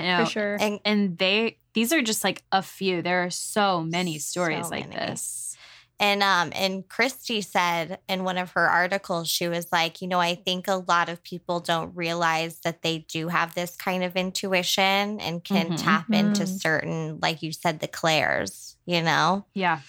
I 0.00 0.04
know 0.18 0.24
For 0.24 0.30
sure. 0.30 0.56
And 0.60 0.80
and 0.84 1.18
they 1.18 1.58
these 1.74 1.92
are 1.92 2.02
just 2.02 2.24
like 2.24 2.42
a 2.52 2.62
few 2.62 3.02
there 3.02 3.24
are 3.24 3.30
so 3.30 3.82
many 3.82 4.18
stories 4.18 4.66
So 4.66 4.70
like 4.70 4.90
many. 4.90 5.06
this 5.06 5.56
And 6.00 6.22
um 6.22 6.50
and 6.54 6.88
Kristy 6.88 7.44
said 7.44 7.98
in 8.08 8.24
one 8.24 8.38
of 8.38 8.52
her 8.52 8.66
articles, 8.68 9.28
she 9.28 9.48
was 9.48 9.66
like, 9.70 10.00
you 10.00 10.08
know, 10.08 10.18
I 10.18 10.34
think 10.34 10.66
a 10.66 10.82
lot 10.88 11.08
of 11.10 11.22
people 11.22 11.60
don't 11.60 11.94
realize 11.94 12.60
that 12.64 12.80
they 12.82 13.00
do 13.08 13.28
have 13.28 13.54
this 13.54 13.76
kind 13.76 14.02
of 14.02 14.16
intuition 14.16 15.20
and 15.20 15.44
can 15.44 15.72
Mhm. 15.72 15.76
tap 15.76 16.06
into 16.12 16.44
Mhm. 16.44 16.60
certain, 16.60 17.18
like 17.20 17.42
you 17.42 17.52
said, 17.52 17.80
the 17.80 17.88
clairs, 17.88 18.76
you 18.86 19.02
know? 19.02 19.46
yeah 19.54 19.80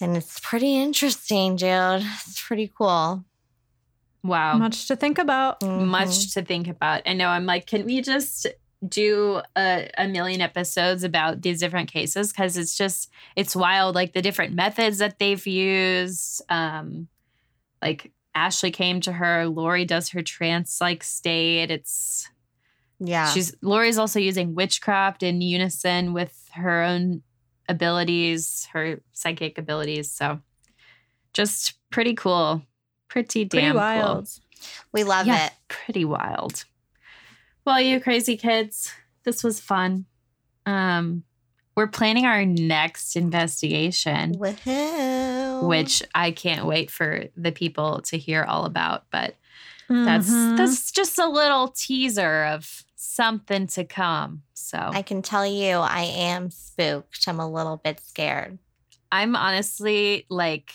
And 0.00 0.16
it's 0.16 0.40
pretty 0.40 0.76
interesting, 0.76 1.56
dude. 1.56 2.02
It's 2.26 2.42
pretty 2.46 2.68
cool. 2.76 3.24
wow 4.24 4.56
Much 4.58 4.86
to 4.88 4.96
think 4.96 5.18
about. 5.18 5.60
Mhm. 5.60 5.86
much 5.90 6.32
to 6.34 6.42
think 6.42 6.68
about 6.68 7.02
i 7.06 7.12
know 7.12 7.28
i'm 7.28 7.46
like 7.46 7.66
can 7.66 7.84
we 7.84 8.00
just 8.00 8.46
do 8.86 9.40
a, 9.56 9.88
a 9.96 10.08
million 10.08 10.40
episodes 10.40 11.04
about 11.04 11.42
these 11.42 11.60
different 11.60 11.90
cases 11.92 12.32
because 12.32 12.56
it's 12.56 12.76
just 12.76 13.10
it's 13.36 13.54
wild 13.54 13.94
like 13.94 14.12
the 14.12 14.22
different 14.22 14.54
methods 14.54 14.98
that 14.98 15.18
they've 15.18 15.46
used 15.46 16.42
um 16.48 17.06
like 17.80 18.10
ashley 18.34 18.70
came 18.72 19.00
to 19.00 19.12
her 19.12 19.46
Laurie 19.46 19.84
does 19.84 20.08
her 20.10 20.22
trance 20.22 20.80
like 20.80 21.04
state 21.04 21.70
it's 21.70 22.28
Yeah. 22.98 23.28
She's 23.32 23.54
Laurie's 23.62 23.98
also 23.98 24.18
using 24.18 24.54
witchcraft 24.54 25.22
in 25.22 25.40
unison 25.40 26.12
with 26.12 26.48
her 26.54 26.82
own 26.82 27.22
abilities, 27.68 28.68
her 28.72 29.00
psychic 29.12 29.58
abilities. 29.58 30.10
So 30.10 30.40
just 31.32 31.74
pretty 31.90 32.14
cool. 32.14 32.62
Pretty 33.08 33.44
Pretty 33.44 33.66
damn 33.66 33.76
wild. 33.76 34.28
we 34.92 35.04
love 35.04 35.26
Yeah. 35.26 35.46
it. 35.46 35.52
Pretty 35.68 36.04
wild. 36.04 36.64
Well, 37.64 37.80
you 37.80 38.00
crazy 38.00 38.36
kids, 38.36 38.92
this 39.24 39.42
was 39.44 39.60
fun. 39.60 40.06
Um 40.66 41.24
we're 41.74 41.86
planning 41.86 42.26
our 42.26 42.44
next 42.44 43.16
investigation, 43.16 44.34
Woohoo. 44.34 45.66
which 45.66 46.02
I 46.14 46.30
can't 46.30 46.66
wait 46.66 46.90
for 46.90 47.24
the 47.34 47.50
people 47.52 48.02
to 48.02 48.18
hear 48.18 48.42
all 48.44 48.66
about, 48.66 49.04
but 49.10 49.36
that's 49.88 50.28
Mhm. 50.28 50.56
that's 50.58 50.90
just 50.92 51.18
a 51.18 51.26
little 51.26 51.68
teaser 51.68 52.44
of 52.44 52.84
something 52.94 53.66
to 53.68 53.84
come. 53.84 54.42
So 54.54 54.78
I 54.78 55.02
can 55.02 55.22
tell 55.22 55.46
you 55.46 55.76
I 55.78 56.02
am 56.02 56.50
spooked. 56.50 57.26
I'm 57.26 57.40
a 57.40 57.48
little 57.50 57.76
bit 57.78 58.00
scared. 58.00 58.58
I'm 59.10 59.34
honestly 59.36 60.26
like 60.28 60.72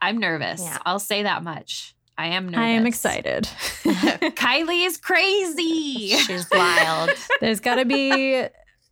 I'm 0.00 0.18
nervous. 0.18 0.62
Yeah. 0.62 0.78
I'll 0.86 0.98
say 0.98 1.22
that 1.24 1.42
much. 1.42 1.94
I 2.18 2.26
am 2.28 2.46
nervous. 2.48 2.58
I 2.58 2.68
am 2.70 2.84
excited. 2.86 3.44
Kylie 3.84 4.84
is 4.86 4.96
crazy. 4.96 6.16
She's 6.16 6.46
wild. 6.50 7.10
There's 7.40 7.60
got 7.60 7.76
to 7.76 7.84
be. 7.84 8.44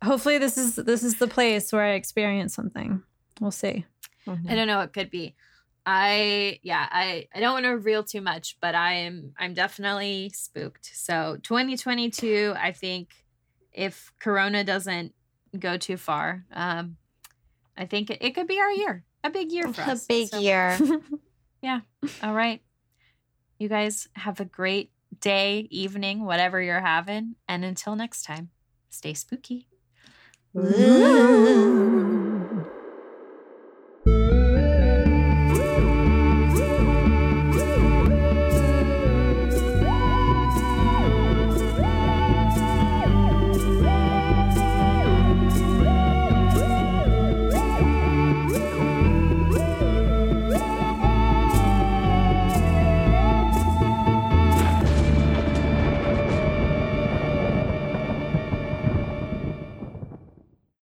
Hopefully, 0.03 0.37
this 0.37 0.57
is 0.57 0.75
this 0.75 1.03
is 1.03 1.15
the 1.19 1.27
place 1.27 1.73
where 1.73 1.83
I 1.83 1.91
experience 1.91 2.53
something. 2.55 3.03
We'll 3.41 3.51
see. 3.51 3.85
I 4.27 4.55
don't 4.55 4.67
know. 4.67 4.79
It 4.81 4.93
could 4.93 5.11
be. 5.11 5.35
I 5.85 6.59
yeah. 6.63 6.87
I 6.89 7.27
I 7.35 7.39
don't 7.41 7.53
want 7.53 7.65
to 7.65 7.69
reveal 7.71 8.03
too 8.03 8.21
much, 8.21 8.57
but 8.61 8.75
I 8.75 8.93
am 8.93 9.33
I'm 9.37 9.53
definitely 9.53 10.31
spooked. 10.33 10.89
So 10.93 11.37
2022. 11.43 12.53
I 12.57 12.71
think 12.71 13.09
if 13.73 14.11
Corona 14.19 14.63
doesn't 14.63 15.13
go 15.59 15.77
too 15.77 15.97
far, 15.97 16.45
um, 16.53 16.97
I 17.77 17.85
think 17.85 18.09
it, 18.09 18.19
it 18.21 18.35
could 18.35 18.47
be 18.47 18.59
our 18.59 18.71
year. 18.71 19.03
A 19.23 19.29
big 19.29 19.51
year 19.51 19.71
for 19.73 19.81
us. 19.81 20.05
a 20.05 20.07
big 20.07 20.27
So- 20.29 20.39
year. 20.39 20.77
Yeah. 21.59 21.79
All 22.21 22.35
right. 22.35 22.61
You 23.57 23.69
guys 23.69 24.07
have 24.13 24.39
a 24.39 24.45
great 24.45 24.91
day, 25.19 25.67
evening, 25.71 26.25
whatever 26.25 26.61
you're 26.61 26.79
having. 26.79 27.35
And 27.47 27.65
until 27.65 27.95
next 27.95 28.23
time, 28.23 28.49
stay 28.89 29.13
spooky. 29.13 29.67
Ooh. 30.55 32.36